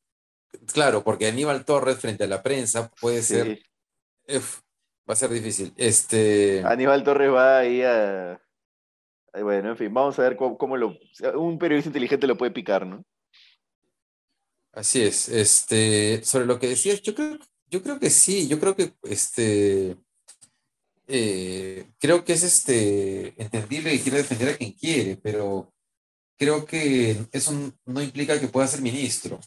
claro, 0.74 1.04
porque 1.04 1.28
Aníbal 1.28 1.66
Torres 1.66 1.98
frente 2.00 2.26
a 2.26 2.28
la 2.28 2.44
prensa 2.44 2.92
puede 3.00 3.22
Sí. 3.22 3.36
ser, 3.36 4.42
va 5.10 5.14
a 5.14 5.16
ser 5.16 5.30
difícil. 5.30 5.74
Este, 5.78 6.62
Aníbal 6.66 7.04
Torres 7.04 7.32
va 7.32 7.60
ahí 7.60 7.82
a. 7.82 8.40
Bueno, 9.42 9.70
en 9.70 9.78
fin, 9.78 9.92
vamos 9.94 10.20
a 10.20 10.22
ver 10.22 10.36
cómo, 10.38 10.58
cómo 10.58 10.78
lo. 10.78 10.96
Un 11.36 11.58
periodista 11.58 11.90
inteligente 11.90 12.28
lo 12.28 12.38
puede 12.38 12.52
picar, 12.52 12.86
¿no? 12.86 13.04
Así 14.74 15.04
es. 15.04 15.30
Este, 15.30 16.24
sobre 16.24 16.46
lo 16.46 16.60
que 16.60 16.68
decías, 16.68 17.02
yo 17.02 17.14
creo, 17.16 17.38
yo 17.70 17.84
creo 17.84 18.00
que 18.00 18.10
sí, 18.10 18.48
yo 18.48 18.60
creo 18.60 18.76
que 18.76 18.94
este, 19.04 19.98
eh, 21.08 21.86
creo 22.00 22.24
que 22.26 22.34
es 22.34 22.44
este, 22.44 23.34
entendible 23.42 23.94
y 23.94 24.00
quiere 24.00 24.20
defender 24.20 24.50
a 24.50 24.58
quien 24.58 24.74
quiere, 24.74 25.18
pero 25.18 25.72
creo 26.38 26.66
que 26.66 27.18
eso 27.32 27.54
no 27.86 28.02
implica 28.02 28.40
que 28.40 28.48
pueda 28.48 28.68
ser 28.68 28.82
ministro. 28.82 29.40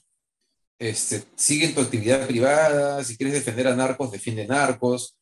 Este, 0.79 1.25
sigue 1.37 1.71
tu 1.71 1.81
actividad 1.81 2.27
privada, 2.27 3.03
si 3.05 3.17
quieres 3.17 3.35
defender 3.35 3.69
a 3.69 3.77
narcos, 3.77 4.13
defiende 4.13 4.47
narcos, 4.47 5.19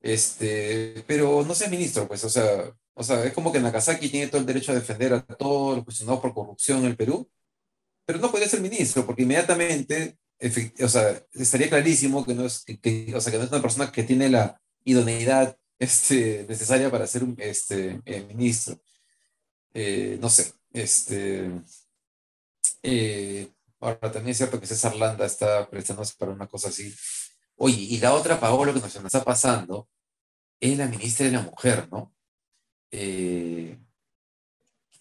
este, 0.00 1.04
pero 1.06 1.44
no 1.44 1.54
seas 1.54 1.70
ministro, 1.70 2.08
pues, 2.08 2.24
o 2.24 2.30
sea, 2.30 2.74
o 2.94 3.02
sea, 3.02 3.24
es 3.24 3.32
como 3.32 3.52
que 3.52 3.60
Nakazaki 3.60 4.08
tiene 4.08 4.28
todo 4.28 4.40
el 4.40 4.46
derecho 4.46 4.72
a 4.72 4.76
defender 4.76 5.14
a 5.14 5.22
todos 5.22 5.76
los 5.76 5.84
cuestionados 5.84 6.20
por 6.20 6.34
corrupción 6.34 6.80
en 6.80 6.86
el 6.86 6.96
Perú, 6.96 7.28
pero 8.04 8.18
no 8.18 8.30
podría 8.30 8.48
ser 8.48 8.60
ministro, 8.60 9.06
porque 9.06 9.22
inmediatamente, 9.22 10.18
o 10.82 10.88
sea, 10.88 11.22
estaría 11.32 11.68
clarísimo 11.68 12.24
que 12.24 12.34
no 12.34 12.46
es, 12.46 12.64
que, 12.64 13.12
o 13.14 13.20
sea, 13.20 13.32
que 13.32 13.38
no 13.38 13.44
es 13.44 13.50
una 13.50 13.62
persona 13.62 13.92
que 13.92 14.02
tiene 14.02 14.28
la 14.28 14.60
idoneidad 14.84 15.56
este, 15.78 16.46
necesaria 16.48 16.90
para 16.90 17.06
ser 17.06 17.24
un 17.24 17.36
este, 17.38 18.00
eh, 18.04 18.24
ministro. 18.28 18.80
Eh, 19.74 20.18
no 20.20 20.28
sé, 20.28 20.52
este, 20.72 21.50
eh, 22.82 23.48
ahora 23.80 24.12
también 24.12 24.28
es 24.28 24.36
cierto 24.36 24.60
que 24.60 24.66
César 24.66 24.94
Landa 24.96 25.26
está 25.26 25.68
prestándose 25.70 26.14
para 26.18 26.32
una 26.32 26.46
cosa 26.46 26.68
así. 26.68 26.94
Oye, 27.56 27.76
y 27.80 27.98
la 27.98 28.14
otra, 28.14 28.38
Paolo, 28.40 28.74
que 28.74 28.80
nos 28.80 28.94
está 28.94 29.24
pasando, 29.24 29.88
es 30.60 30.76
la 30.78 30.86
ministra 30.86 31.26
de 31.26 31.32
la 31.32 31.42
Mujer, 31.42 31.88
¿no? 31.90 32.14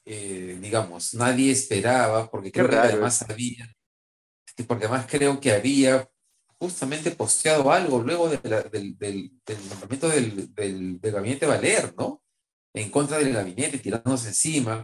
Eh, 0.06 0.58
digamos, 0.62 1.14
nadie 1.14 1.52
esperaba, 1.52 2.30
porque 2.30 2.52
Qué 2.52 2.60
creo 2.60 2.70
que 2.70 2.76
raro 2.76 2.90
además 2.94 3.22
había, 3.30 3.72
y 4.58 4.64
porque 4.64 4.86
además 4.86 5.06
creo 5.10 5.40
que 5.40 5.52
había 5.52 6.10
justamente 6.60 7.12
posteado 7.12 7.72
algo 7.72 8.02
luego 8.02 8.30
de 8.30 8.40
la- 8.50 8.64
del, 8.64 8.98
del, 8.98 9.32
del 9.46 9.70
nombramiento 9.70 10.10
del, 10.10 10.54
del, 10.54 11.00
del 11.02 11.12
gabinete 11.12 11.46
Valer, 11.46 11.94
¿no? 11.98 12.22
En 12.74 12.90
contra 12.90 13.18
del 13.20 13.34
gabinete, 13.34 13.80
tirándose 13.80 14.30
encima. 14.30 14.84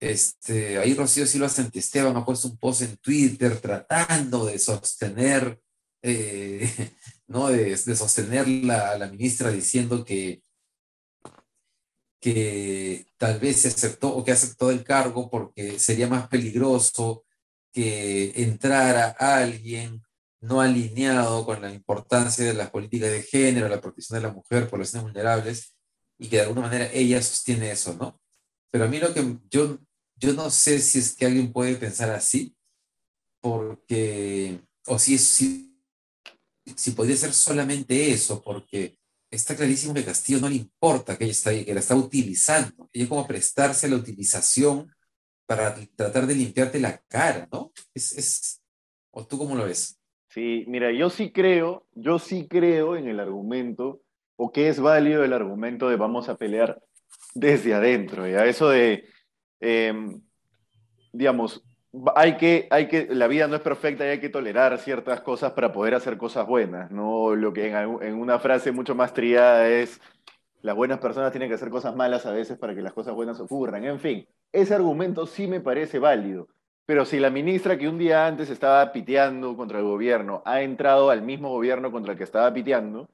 Este, 0.00 0.78
ahí 0.78 0.94
Rocío 0.94 1.26
Silva 1.26 1.48
Santisteban 1.48 2.16
ha 2.16 2.24
puesto 2.24 2.48
un 2.48 2.56
post 2.58 2.82
en 2.82 2.96
Twitter 2.98 3.60
tratando 3.60 4.46
de 4.46 4.58
sostener, 4.58 5.60
eh, 6.02 6.68
¿no? 7.28 7.48
De, 7.48 7.64
de 7.76 7.96
sostener 7.96 8.48
la, 8.48 8.90
a 8.92 8.98
la 8.98 9.08
ministra 9.08 9.50
diciendo 9.50 10.04
que, 10.04 10.42
que 12.20 13.06
tal 13.16 13.40
vez 13.40 13.62
se 13.62 13.68
aceptó 13.68 14.14
o 14.14 14.24
que 14.24 14.32
aceptó 14.32 14.70
el 14.70 14.84
cargo 14.84 15.30
porque 15.30 15.78
sería 15.78 16.06
más 16.06 16.28
peligroso 16.28 17.24
que 17.72 18.32
entrara 18.36 19.16
alguien 19.18 20.02
no 20.40 20.60
alineado 20.60 21.44
con 21.44 21.60
la 21.60 21.72
importancia 21.72 22.44
de 22.44 22.54
las 22.54 22.70
políticas 22.70 23.10
de 23.10 23.22
género, 23.22 23.68
la 23.68 23.80
protección 23.80 24.18
de 24.20 24.26
la 24.28 24.32
mujer, 24.32 24.68
poblaciones 24.68 25.04
vulnerables, 25.04 25.74
y 26.18 26.28
que 26.28 26.36
de 26.36 26.42
alguna 26.42 26.62
manera 26.62 26.90
ella 26.92 27.22
sostiene 27.22 27.70
eso, 27.70 27.94
¿no? 27.94 28.20
Pero 28.70 28.84
a 28.84 28.88
mí 28.88 28.98
lo 28.98 29.12
que 29.12 29.38
yo, 29.50 29.78
yo 30.16 30.32
no 30.32 30.50
sé 30.50 30.80
si 30.80 30.98
es 30.98 31.14
que 31.14 31.26
alguien 31.26 31.52
puede 31.52 31.76
pensar 31.76 32.10
así, 32.10 32.54
porque, 33.40 34.60
o 34.86 34.98
si, 34.98 35.14
es, 35.14 35.22
si, 35.22 35.78
si 36.76 36.92
podría 36.92 37.16
ser 37.16 37.32
solamente 37.32 38.10
eso, 38.10 38.42
porque 38.42 38.98
está 39.30 39.56
clarísimo 39.56 39.94
que 39.94 40.04
Castillo 40.04 40.40
no 40.40 40.48
le 40.48 40.56
importa 40.56 41.16
que 41.16 41.24
ella 41.24 41.32
está 41.32 41.50
que 41.52 41.74
la 41.74 41.80
está 41.80 41.94
utilizando. 41.94 42.88
Ella 42.92 43.04
es 43.04 43.08
como 43.08 43.26
prestarse 43.26 43.86
a 43.86 43.90
la 43.90 43.96
utilización 43.96 44.92
para 45.46 45.74
tratar 45.96 46.26
de 46.26 46.34
limpiarte 46.34 46.78
la 46.78 46.98
cara, 47.08 47.48
¿no? 47.52 47.72
Es, 47.94 48.12
es, 48.12 48.62
¿O 49.10 49.26
tú 49.26 49.38
cómo 49.38 49.54
lo 49.54 49.64
ves? 49.64 50.00
Sí, 50.28 50.64
mira, 50.68 50.92
yo 50.92 51.10
sí 51.10 51.32
creo, 51.32 51.86
yo 51.92 52.18
sí 52.18 52.46
creo 52.48 52.96
en 52.96 53.08
el 53.08 53.18
argumento, 53.18 54.02
o 54.36 54.52
que 54.52 54.68
es 54.68 54.78
válido 54.78 55.24
el 55.24 55.32
argumento 55.32 55.88
de 55.88 55.96
vamos 55.96 56.28
a 56.28 56.36
pelear 56.36 56.80
desde 57.34 57.74
adentro, 57.74 58.28
¿ya? 58.28 58.46
Eso 58.46 58.68
de, 58.68 59.08
eh, 59.60 59.92
digamos, 61.12 61.64
hay 62.14 62.36
que, 62.36 62.68
hay 62.70 62.88
que, 62.88 63.08
la 63.10 63.26
vida 63.26 63.48
no 63.48 63.56
es 63.56 63.62
perfecta 63.62 64.04
y 64.06 64.10
hay 64.10 64.20
que 64.20 64.28
tolerar 64.28 64.78
ciertas 64.78 65.20
cosas 65.20 65.52
para 65.52 65.72
poder 65.72 65.94
hacer 65.94 66.16
cosas 66.16 66.46
buenas, 66.46 66.90
¿no? 66.90 67.34
Lo 67.34 67.52
que 67.52 67.68
en, 67.68 68.14
una 68.14 68.38
frase 68.38 68.70
mucho 68.70 68.94
más 68.94 69.12
triada 69.12 69.68
es, 69.68 70.00
las 70.62 70.76
buenas 70.76 70.98
personas 70.98 71.32
tienen 71.32 71.48
que 71.48 71.56
hacer 71.56 71.70
cosas 71.70 71.96
malas 71.96 72.26
a 72.26 72.32
veces 72.32 72.58
para 72.58 72.74
que 72.74 72.82
las 72.82 72.92
cosas 72.92 73.14
buenas 73.14 73.40
ocurran. 73.40 73.84
En 73.84 73.98
fin, 73.98 74.26
ese 74.52 74.74
argumento 74.74 75.26
sí 75.26 75.46
me 75.48 75.60
parece 75.60 75.98
válido. 75.98 76.48
Pero 76.86 77.04
si 77.04 77.20
la 77.20 77.30
ministra 77.30 77.78
que 77.78 77.88
un 77.88 77.98
día 77.98 78.26
antes 78.26 78.50
estaba 78.50 78.92
piteando 78.92 79.56
contra 79.56 79.78
el 79.78 79.84
gobierno 79.84 80.42
ha 80.44 80.62
entrado 80.62 81.10
al 81.10 81.22
mismo 81.22 81.50
gobierno 81.50 81.92
contra 81.92 82.12
el 82.12 82.18
que 82.18 82.24
estaba 82.24 82.52
piteando, 82.52 83.08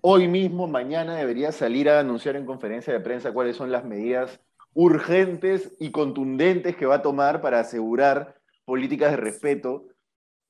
hoy 0.00 0.28
mismo, 0.28 0.66
mañana, 0.66 1.16
debería 1.16 1.52
salir 1.52 1.88
a 1.90 2.00
anunciar 2.00 2.36
en 2.36 2.46
conferencia 2.46 2.92
de 2.92 3.00
prensa 3.00 3.32
cuáles 3.32 3.56
son 3.56 3.70
las 3.72 3.84
medidas 3.84 4.40
urgentes 4.78 5.72
y 5.80 5.90
contundentes 5.90 6.76
que 6.76 6.86
va 6.86 6.94
a 6.94 7.02
tomar 7.02 7.40
para 7.40 7.58
asegurar 7.58 8.36
políticas 8.64 9.10
de 9.10 9.16
respeto, 9.16 9.88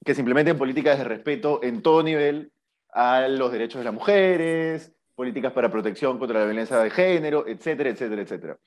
que 0.05 0.15
se 0.15 0.21
implementen 0.21 0.59
políticas 0.59 0.99
de 0.99 1.05
respeto 1.05 1.61
en 1.63 1.81
todo 1.81 2.03
nivel 2.03 2.53
a 2.93 3.27
los 3.27 3.51
derechos 3.51 3.79
de 3.79 3.87
las 3.87 3.95
mujeres, 3.95 4.93
políticas 5.15 5.55
para 5.55 5.71
protección 5.71 6.19
contra 6.19 6.41
la 6.41 6.45
violencia 6.45 6.77
de 6.77 6.91
género, 6.91 7.49
etcétera, 7.49 7.89
etcétera, 7.89 8.21
etcétera. 8.21 8.59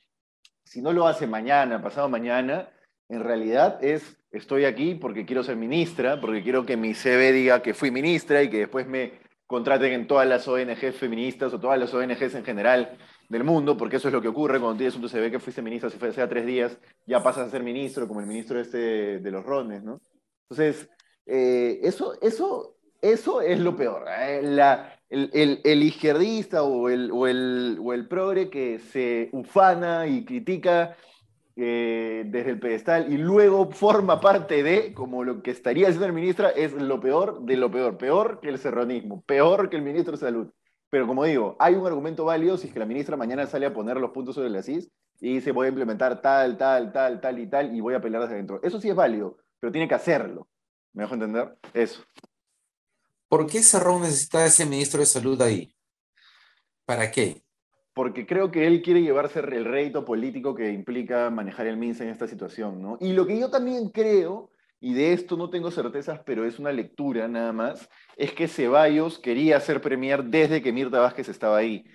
Si 0.63 0.81
no 0.81 0.93
lo 0.93 1.07
hace 1.07 1.27
mañana, 1.27 1.79
pasado 1.79 2.09
mañana, 2.09 2.67
en 3.07 3.23
realidad 3.23 3.83
es, 3.83 4.17
estoy 4.31 4.65
aquí 4.65 4.95
porque 4.95 5.27
quiero 5.27 5.43
ser 5.43 5.57
ministra, 5.57 6.19
porque 6.19 6.41
quiero 6.41 6.65
que 6.65 6.75
mi 6.75 6.95
CV 6.95 7.33
diga 7.33 7.61
que 7.61 7.75
fui 7.75 7.91
ministra 7.91 8.41
y 8.41 8.49
que 8.49 8.57
después 8.57 8.87
me 8.87 9.19
contraten 9.45 9.93
en 9.93 10.07
todas 10.07 10.27
las 10.27 10.47
ONGs 10.47 10.95
feministas 10.95 11.53
o 11.53 11.59
todas 11.59 11.77
las 11.77 11.93
ONGs 11.93 12.33
en 12.33 12.45
general 12.45 12.97
del 13.31 13.45
mundo, 13.45 13.77
porque 13.77 13.95
eso 13.95 14.09
es 14.09 14.13
lo 14.13 14.21
que 14.21 14.27
ocurre 14.27 14.59
cuando 14.59 14.77
tienes 14.77 14.95
un 14.97 15.07
CV 15.07 15.31
que 15.31 15.39
fuiste 15.39 15.61
ministra, 15.61 15.89
si 15.89 15.97
fue 15.97 16.09
hace 16.09 16.27
tres 16.27 16.45
días, 16.45 16.77
ya 17.07 17.23
pasas 17.23 17.47
a 17.47 17.49
ser 17.49 17.63
ministro, 17.63 18.05
como 18.05 18.19
el 18.19 18.27
ministro 18.27 18.59
este 18.59 19.19
de 19.19 19.31
los 19.31 19.45
rones, 19.45 19.81
¿no? 19.83 20.01
Entonces, 20.49 20.89
eh, 21.25 21.79
eso, 21.81 22.13
eso, 22.21 22.75
eso 23.01 23.41
es 23.41 23.57
lo 23.61 23.73
peor. 23.73 24.05
¿eh? 24.09 24.41
El, 25.09 25.83
izquierdista 25.83 26.63
o 26.63 26.89
el, 26.89 27.09
o, 27.09 27.25
el, 27.25 27.79
o 27.81 27.93
el 27.93 28.07
progre 28.09 28.49
que 28.49 28.79
se 28.79 29.29
ufana 29.31 30.07
y 30.07 30.25
critica 30.25 30.97
eh, 31.55 32.23
desde 32.27 32.49
el 32.49 32.59
pedestal 32.59 33.13
y 33.13 33.17
luego 33.17 33.71
forma 33.71 34.19
parte 34.19 34.61
de, 34.61 34.93
como 34.93 35.23
lo 35.23 35.41
que 35.41 35.51
estaría 35.51 35.87
haciendo 35.87 36.07
el 36.07 36.13
ministra, 36.13 36.49
es 36.49 36.73
lo 36.73 36.99
peor 36.99 37.45
de 37.45 37.55
lo 37.55 37.71
peor, 37.71 37.97
peor 37.97 38.41
que 38.41 38.49
el 38.49 38.57
serronismo, 38.57 39.21
peor 39.21 39.69
que 39.69 39.77
el 39.77 39.83
ministro 39.83 40.11
de 40.11 40.17
Salud. 40.17 40.47
Pero 40.91 41.07
como 41.07 41.23
digo, 41.23 41.55
hay 41.57 41.73
un 41.73 41.87
argumento 41.87 42.25
válido 42.25 42.57
si 42.57 42.67
es 42.67 42.73
que 42.73 42.79
la 42.79 42.85
ministra 42.85 43.17
mañana 43.17 43.47
sale 43.47 43.65
a 43.65 43.73
poner 43.73 43.97
los 43.97 44.11
puntos 44.11 44.35
sobre 44.35 44.49
las 44.51 44.65
CIS 44.67 44.91
y 45.19 45.35
dice 45.35 45.51
voy 45.51 45.65
a 45.65 45.69
implementar 45.69 46.21
tal, 46.21 46.57
tal, 46.57 46.91
tal, 46.91 47.19
tal 47.19 47.39
y 47.39 47.47
tal 47.47 47.75
y 47.75 47.81
voy 47.81 47.95
a 47.95 48.01
pelear 48.01 48.21
desde 48.21 48.35
adentro. 48.35 48.59
Eso 48.61 48.79
sí 48.79 48.89
es 48.89 48.95
válido, 48.95 49.37
pero 49.59 49.71
tiene 49.71 49.87
que 49.87 49.95
hacerlo. 49.95 50.47
¿Me 50.93 51.03
dejo 51.03 51.15
entender? 51.15 51.57
Eso. 51.73 52.03
¿Por 53.27 53.47
qué 53.47 53.63
Cerrón 53.63 54.01
necesita 54.01 54.45
ese 54.45 54.65
ministro 54.65 54.99
de 54.99 55.07
Salud 55.07 55.41
ahí? 55.41 55.73
¿Para 56.85 57.09
qué? 57.09 57.41
porque 57.93 58.25
creo 58.25 58.51
que 58.51 58.67
él 58.67 58.81
quiere 58.81 59.01
llevarse 59.01 59.39
el 59.39 59.65
rédito 59.65 60.05
político 60.05 60.55
que 60.55 60.71
implica 60.71 61.29
manejar 61.29 61.67
el 61.67 61.77
MINSA 61.77 62.05
en 62.05 62.09
esta 62.09 62.27
situación, 62.27 62.81
¿no? 62.81 62.97
Y 63.01 63.13
lo 63.13 63.27
que 63.27 63.37
yo 63.37 63.49
también 63.49 63.89
creo, 63.89 64.49
y 64.81 64.93
de 64.93 65.13
esto 65.13 65.37
no 65.37 65.49
tengo 65.49 65.71
certezas, 65.71 66.19
pero 66.25 66.43
es 66.43 66.59
una 66.59 66.71
lectura 66.73 67.27
nada 67.27 67.53
más, 67.53 67.89
es 68.17 68.33
que 68.33 68.47
Ceballos 68.47 69.19
quería 69.19 69.59
ser 69.61 69.79
premier 69.79 70.23
desde 70.25 70.61
que 70.61 70.73
Mirta 70.73 70.99
Vázquez 70.99 71.29
estaba 71.29 71.57
ahí, 71.57 71.85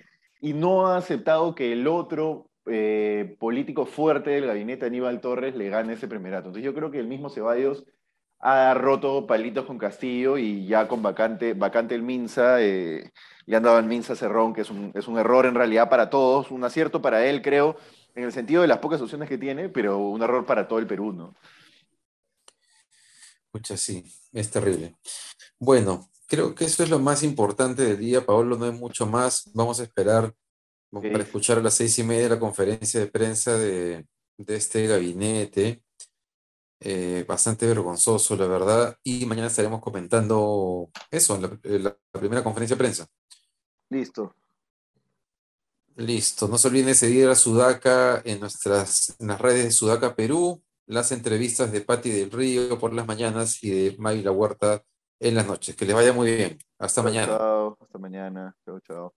y 0.41 0.53
no 0.53 0.87
ha 0.87 0.97
aceptado 0.97 1.53
que 1.53 1.73
el 1.73 1.87
otro 1.87 2.49
eh, 2.65 3.35
político 3.39 3.85
fuerte 3.85 4.31
del 4.31 4.47
gabinete, 4.47 4.85
Aníbal 4.85 5.21
Torres, 5.21 5.55
le 5.55 5.69
gane 5.69 5.93
ese 5.93 6.07
primerato. 6.07 6.47
Entonces 6.47 6.63
yo 6.63 6.73
creo 6.73 6.91
que 6.91 6.99
el 6.99 7.07
mismo 7.07 7.29
Ceballos 7.29 7.85
ha 8.39 8.73
roto 8.73 9.25
palitos 9.25 9.65
con 9.65 9.77
Castillo 9.77 10.37
y 10.37 10.67
ya 10.67 10.87
con 10.87 11.01
vacante, 11.01 11.53
vacante 11.53 11.95
el 11.95 12.03
Minsa, 12.03 12.61
eh, 12.61 13.11
le 13.45 13.57
han 13.57 13.63
dado 13.63 13.77
al 13.77 13.85
Minsa 13.85 14.15
Cerrón, 14.15 14.53
que 14.53 14.61
es 14.61 14.69
un, 14.69 14.91
es 14.93 15.07
un 15.07 15.17
error 15.17 15.45
en 15.45 15.55
realidad 15.55 15.89
para 15.89 16.09
todos, 16.09 16.51
un 16.51 16.63
acierto 16.63 17.01
para 17.01 17.25
él, 17.25 17.41
creo, 17.41 17.77
en 18.15 18.25
el 18.25 18.31
sentido 18.31 18.61
de 18.61 18.67
las 18.67 18.77
pocas 18.79 19.01
opciones 19.01 19.27
que 19.29 19.37
tiene, 19.37 19.69
pero 19.69 19.97
un 19.97 20.21
error 20.21 20.45
para 20.45 20.67
todo 20.67 20.79
el 20.79 20.87
Perú, 20.87 21.13
¿no? 21.13 21.35
Escucha, 23.47 23.77
sí, 23.77 24.03
es 24.33 24.51
terrible. 24.51 24.97
Bueno, 25.59 26.09
creo 26.27 26.53
que 26.53 26.65
eso 26.65 26.83
es 26.83 26.89
lo 26.89 26.99
más 26.99 27.23
importante 27.23 27.83
del 27.83 27.97
día, 27.97 28.25
Paolo, 28.25 28.57
no 28.57 28.65
hay 28.65 28.71
mucho 28.71 29.07
más. 29.07 29.49
Vamos 29.53 29.79
a 29.79 29.83
esperar 29.83 30.33
para 30.91 31.23
escuchar 31.23 31.57
a 31.57 31.61
las 31.61 31.73
seis 31.73 31.97
y 31.99 32.03
media 32.03 32.29
la 32.29 32.39
conferencia 32.39 32.99
de 32.99 33.07
prensa 33.07 33.57
de, 33.57 34.05
este 34.47 34.87
gabinete. 34.87 35.83
Eh, 36.79 37.25
bastante 37.27 37.65
vergonzoso, 37.65 38.35
la 38.35 38.47
verdad. 38.47 38.97
Y 39.03 39.25
mañana 39.25 39.47
estaremos 39.47 39.81
comentando 39.81 40.91
eso, 41.09 41.39
la, 41.39 41.57
la 41.79 41.97
primera 42.11 42.43
conferencia 42.43 42.75
de 42.75 42.79
prensa. 42.79 43.07
Listo. 43.89 44.35
Listo. 45.95 46.47
No 46.47 46.59
se 46.59 46.67
olviden 46.67 46.87
de 46.87 46.95
seguir 46.95 47.27
a 47.27 47.35
Sudaca 47.35 48.21
en 48.23 48.39
nuestras 48.39 49.15
en 49.19 49.27
las 49.27 49.41
redes 49.41 49.63
de 49.63 49.71
Sudaca 49.71 50.15
Perú, 50.15 50.61
las 50.87 51.11
entrevistas 51.11 51.71
de 51.71 51.81
Patti 51.81 52.09
del 52.09 52.31
Río 52.31 52.79
por 52.79 52.93
las 52.93 53.05
mañanas 53.05 53.63
y 53.63 53.69
de 53.69 53.95
May 53.97 54.23
La 54.23 54.31
Huerta 54.31 54.81
en 55.19 55.35
las 55.35 55.45
noches. 55.45 55.75
Que 55.75 55.85
les 55.85 55.95
vaya 55.95 56.13
muy 56.13 56.35
bien. 56.35 56.57
Hasta 56.79 57.03
mañana. 57.03 57.37
Chao, 57.37 57.77
hasta 57.79 57.99
mañana. 57.99 58.55
Chao, 58.65 58.79
chao. 58.79 59.13